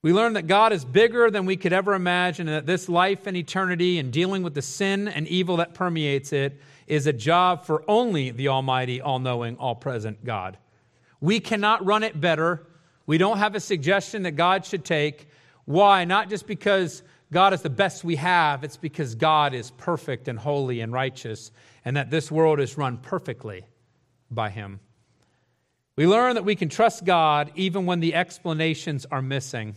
We 0.04 0.14
learn 0.14 0.34
that 0.34 0.46
God 0.46 0.72
is 0.72 0.86
bigger 0.86 1.32
than 1.32 1.48
we 1.48 1.58
could 1.58 1.74
ever 1.74 1.96
imagine, 1.96 2.48
and 2.48 2.58
that 2.58 2.68
this 2.68 2.88
life 2.88 3.26
and 3.26 3.36
eternity 3.36 3.98
and 3.98 4.14
dealing 4.14 4.44
with 4.44 4.54
the 4.54 4.62
sin 4.62 5.08
and 5.08 5.28
evil 5.28 5.58
that 5.58 5.74
permeates 5.74 6.32
it 6.32 6.62
is 6.86 7.08
a 7.08 7.14
job 7.14 7.66
for 7.66 7.84
only 7.88 8.30
the 8.30 8.50
Almighty, 8.50 9.02
all 9.02 9.18
knowing, 9.18 9.58
all 9.58 9.74
present 9.74 10.24
God. 10.24 10.60
We 11.22 11.40
cannot 11.40 11.84
run 11.84 12.04
it 12.04 12.22
better. 12.22 12.68
We 13.08 13.18
don't 13.18 13.40
have 13.40 13.56
a 13.56 13.60
suggestion 13.60 14.22
that 14.24 14.34
God 14.34 14.64
should 14.64 14.86
take. 14.86 15.28
Why? 15.66 16.06
Not 16.06 16.30
just 16.30 16.46
because 16.46 17.02
God 17.32 17.54
is 17.54 17.62
the 17.62 17.70
best 17.70 18.04
we 18.04 18.18
have, 18.18 18.64
it's 18.64 18.78
because 18.78 19.16
God 19.16 19.54
is 19.54 19.72
perfect 19.72 20.28
and 20.28 20.38
holy 20.38 20.82
and 20.82 20.94
righteous, 20.94 21.52
and 21.84 21.98
that 21.98 22.12
this 22.12 22.32
world 22.32 22.60
is 22.60 22.78
run 22.78 22.98
perfectly 22.98 23.66
by 24.30 24.50
Him. 24.50 24.80
We 25.98 26.08
learn 26.08 26.36
that 26.36 26.46
we 26.46 26.56
can 26.56 26.70
trust 26.70 27.06
God 27.06 27.52
even 27.56 27.86
when 27.86 28.00
the 28.00 28.14
explanations 28.14 29.06
are 29.10 29.22
missing. 29.22 29.76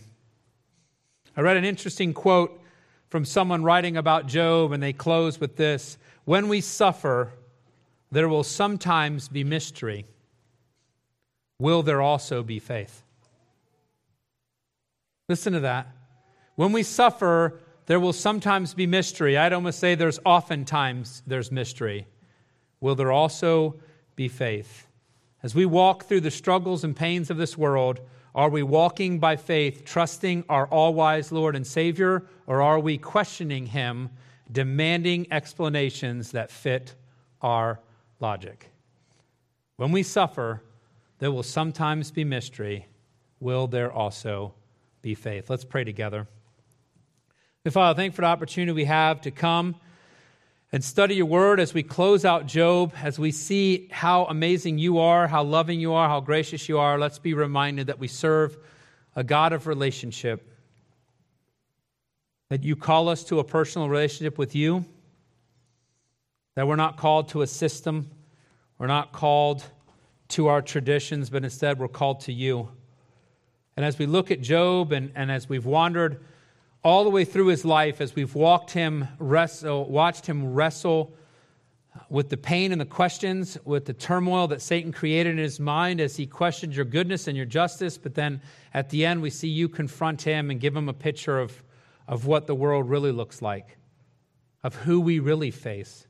I 1.35 1.41
read 1.41 1.57
an 1.57 1.65
interesting 1.65 2.13
quote 2.13 2.61
from 3.07 3.25
someone 3.25 3.63
writing 3.63 3.97
about 3.97 4.27
Job, 4.27 4.71
and 4.71 4.83
they 4.83 4.93
close 4.93 5.39
with 5.39 5.55
this 5.55 5.97
When 6.25 6.47
we 6.49 6.61
suffer, 6.61 7.33
there 8.11 8.29
will 8.29 8.43
sometimes 8.43 9.27
be 9.27 9.43
mystery. 9.43 10.05
Will 11.59 11.83
there 11.83 12.01
also 12.01 12.43
be 12.43 12.59
faith? 12.59 13.03
Listen 15.27 15.53
to 15.53 15.59
that. 15.61 15.87
When 16.59 16.73
we 16.73 16.83
suffer, 16.83 17.57
there 17.85 18.01
will 18.01 18.11
sometimes 18.11 18.73
be 18.73 18.85
mystery. 18.85 19.37
I'd 19.37 19.53
almost 19.53 19.79
say 19.79 19.95
there's 19.95 20.19
oftentimes 20.25 21.23
there's 21.25 21.53
mystery. 21.53 22.05
Will 22.81 22.95
there 22.95 23.13
also 23.13 23.79
be 24.17 24.27
faith? 24.27 24.85
As 25.41 25.55
we 25.55 25.65
walk 25.65 26.03
through 26.03 26.19
the 26.19 26.29
struggles 26.29 26.83
and 26.83 26.93
pains 26.93 27.29
of 27.29 27.37
this 27.37 27.57
world, 27.57 28.01
are 28.35 28.49
we 28.49 28.61
walking 28.61 29.19
by 29.19 29.37
faith, 29.37 29.85
trusting 29.85 30.43
our 30.49 30.67
all 30.67 30.93
wise 30.93 31.31
Lord 31.31 31.55
and 31.55 31.65
Savior, 31.65 32.25
or 32.45 32.61
are 32.61 32.81
we 32.81 32.97
questioning 32.97 33.67
Him, 33.67 34.09
demanding 34.51 35.27
explanations 35.31 36.31
that 36.31 36.51
fit 36.51 36.93
our 37.41 37.79
logic? 38.19 38.69
When 39.77 39.93
we 39.93 40.03
suffer, 40.03 40.61
there 41.19 41.31
will 41.31 41.41
sometimes 41.41 42.11
be 42.11 42.25
mystery. 42.25 42.85
Will 43.39 43.65
there 43.65 43.93
also 43.93 44.55
be 45.01 45.15
faith? 45.15 45.49
Let's 45.49 45.63
pray 45.63 45.85
together. 45.85 46.27
Father, 47.67 47.97
thank 47.97 48.13
you 48.13 48.15
for 48.15 48.21
the 48.21 48.27
opportunity 48.27 48.71
we 48.71 48.85
have 48.85 49.19
to 49.19 49.31
come 49.31 49.75
and 50.71 50.81
study 50.81 51.15
your 51.15 51.25
word 51.25 51.59
as 51.59 51.73
we 51.73 51.83
close 51.83 52.23
out 52.23 52.45
Job, 52.45 52.93
as 53.03 53.19
we 53.19 53.31
see 53.31 53.89
how 53.91 54.23
amazing 54.25 54.77
you 54.77 54.99
are, 54.99 55.27
how 55.27 55.43
loving 55.43 55.81
you 55.81 55.91
are, 55.91 56.07
how 56.07 56.21
gracious 56.21 56.69
you 56.69 56.79
are. 56.79 56.97
Let's 56.97 57.19
be 57.19 57.33
reminded 57.33 57.87
that 57.87 57.99
we 57.99 58.07
serve 58.07 58.57
a 59.13 59.25
God 59.25 59.51
of 59.51 59.67
relationship, 59.67 60.49
that 62.47 62.63
you 62.63 62.77
call 62.77 63.09
us 63.09 63.25
to 63.25 63.39
a 63.39 63.43
personal 63.43 63.89
relationship 63.89 64.37
with 64.37 64.55
you, 64.55 64.85
that 66.55 66.65
we're 66.65 66.77
not 66.77 66.95
called 66.95 67.27
to 67.29 67.41
a 67.41 67.47
system, 67.47 68.09
we're 68.77 68.87
not 68.87 69.11
called 69.11 69.65
to 70.29 70.47
our 70.47 70.61
traditions, 70.61 71.29
but 71.29 71.43
instead 71.43 71.77
we're 71.77 71.89
called 71.89 72.21
to 72.21 72.31
you. 72.31 72.69
And 73.75 73.85
as 73.85 73.99
we 73.99 74.05
look 74.05 74.31
at 74.31 74.39
Job 74.39 74.93
and, 74.93 75.11
and 75.13 75.29
as 75.29 75.49
we've 75.49 75.65
wandered, 75.65 76.23
all 76.83 77.03
the 77.03 77.09
way 77.09 77.25
through 77.25 77.47
his 77.47 77.65
life 77.65 77.99
as 77.99 78.15
we've 78.15 78.35
walked 78.35 78.71
him 78.71 79.07
wrestle, 79.19 79.89
watched 79.89 80.25
him 80.25 80.53
wrestle 80.53 81.13
with 82.09 82.29
the 82.29 82.37
pain 82.37 82.71
and 82.71 82.79
the 82.79 82.85
questions, 82.85 83.57
with 83.65 83.85
the 83.85 83.93
turmoil 83.93 84.47
that 84.47 84.61
Satan 84.61 84.91
created 84.91 85.31
in 85.31 85.37
his 85.37 85.59
mind 85.59 85.99
as 85.99 86.15
he 86.15 86.25
questioned 86.25 86.75
your 86.75 86.85
goodness 86.85 87.27
and 87.27 87.35
your 87.35 87.45
justice. 87.45 87.97
But 87.97 88.15
then 88.15 88.41
at 88.73 88.89
the 88.89 89.05
end, 89.05 89.21
we 89.21 89.29
see 89.29 89.49
you 89.49 89.67
confront 89.67 90.21
him 90.21 90.49
and 90.49 90.59
give 90.59 90.75
him 90.75 90.87
a 90.87 90.93
picture 90.93 91.37
of, 91.37 91.61
of 92.07 92.25
what 92.25 92.47
the 92.47 92.55
world 92.55 92.89
really 92.89 93.11
looks 93.11 93.41
like, 93.41 93.77
of 94.63 94.75
who 94.75 95.01
we 95.01 95.19
really 95.19 95.51
face. 95.51 96.07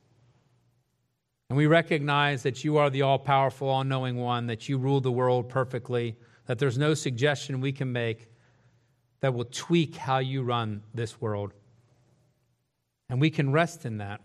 And 1.48 1.56
we 1.56 1.66
recognize 1.66 2.44
that 2.44 2.62
you 2.62 2.76
are 2.76 2.90
the 2.90 3.02
all 3.02 3.18
powerful, 3.18 3.68
all 3.68 3.82
knowing 3.82 4.16
one, 4.16 4.46
that 4.46 4.68
you 4.68 4.78
rule 4.78 5.00
the 5.00 5.10
world 5.10 5.48
perfectly, 5.48 6.16
that 6.46 6.60
there's 6.60 6.78
no 6.78 6.94
suggestion 6.94 7.60
we 7.60 7.72
can 7.72 7.90
make 7.90 8.29
that 9.20 9.34
will 9.34 9.46
tweak 9.50 9.96
how 9.96 10.18
you 10.18 10.42
run 10.42 10.82
this 10.94 11.20
world. 11.20 11.52
And 13.08 13.20
we 13.20 13.30
can 13.30 13.52
rest 13.52 13.84
in 13.84 13.98
that, 13.98 14.20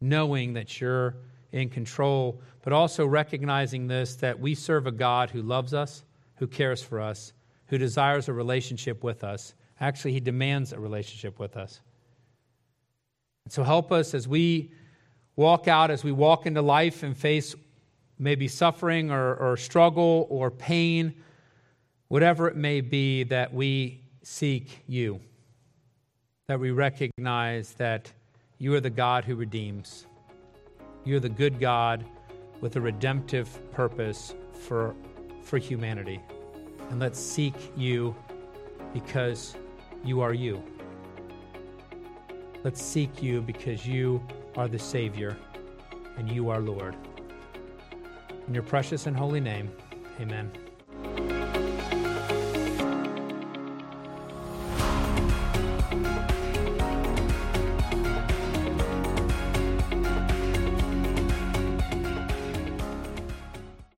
knowing 0.00 0.52
that 0.54 0.80
you're 0.80 1.16
in 1.52 1.70
control, 1.70 2.40
but 2.62 2.72
also 2.72 3.06
recognizing 3.06 3.86
this 3.86 4.16
that 4.16 4.38
we 4.38 4.54
serve 4.54 4.86
a 4.86 4.92
God 4.92 5.30
who 5.30 5.42
loves 5.42 5.74
us, 5.74 6.04
who 6.36 6.46
cares 6.46 6.82
for 6.82 7.00
us, 7.00 7.32
who 7.66 7.78
desires 7.78 8.28
a 8.28 8.32
relationship 8.32 9.02
with 9.02 9.24
us. 9.24 9.54
Actually, 9.80 10.12
he 10.12 10.20
demands 10.20 10.72
a 10.72 10.78
relationship 10.78 11.38
with 11.38 11.56
us. 11.56 11.80
So 13.48 13.62
help 13.62 13.90
us 13.92 14.12
as 14.14 14.28
we 14.28 14.72
walk 15.36 15.68
out, 15.68 15.90
as 15.90 16.04
we 16.04 16.12
walk 16.12 16.46
into 16.46 16.60
life 16.60 17.02
and 17.02 17.16
face 17.16 17.54
maybe 18.18 18.48
suffering 18.48 19.10
or, 19.10 19.34
or 19.36 19.56
struggle 19.56 20.26
or 20.28 20.50
pain 20.50 21.14
whatever 22.08 22.48
it 22.48 22.56
may 22.56 22.80
be, 22.80 23.22
that 23.24 23.52
we 23.52 24.02
seek 24.22 24.82
you, 24.86 25.20
that 26.48 26.58
we 26.58 26.70
recognize 26.70 27.72
that 27.74 28.12
you 28.58 28.74
are 28.74 28.80
the 28.80 28.90
God 28.90 29.24
who 29.24 29.36
redeems. 29.36 30.06
You're 31.04 31.20
the 31.20 31.28
good 31.28 31.60
God 31.60 32.04
with 32.60 32.76
a 32.76 32.80
redemptive 32.80 33.72
purpose 33.72 34.34
for, 34.52 34.94
for 35.42 35.58
humanity. 35.58 36.20
And 36.90 36.98
let's 36.98 37.20
seek 37.20 37.54
you 37.76 38.16
because 38.92 39.54
you 40.04 40.20
are 40.20 40.34
you. 40.34 40.62
Let's 42.64 42.82
seek 42.82 43.22
you 43.22 43.40
because 43.40 43.86
you 43.86 44.22
are 44.56 44.68
the 44.68 44.78
Savior 44.78 45.36
and 46.16 46.30
you 46.30 46.50
are 46.50 46.60
Lord. 46.60 46.96
In 48.46 48.54
your 48.54 48.62
precious 48.62 49.06
and 49.06 49.16
holy 49.16 49.40
name, 49.40 49.70
amen. 50.20 50.50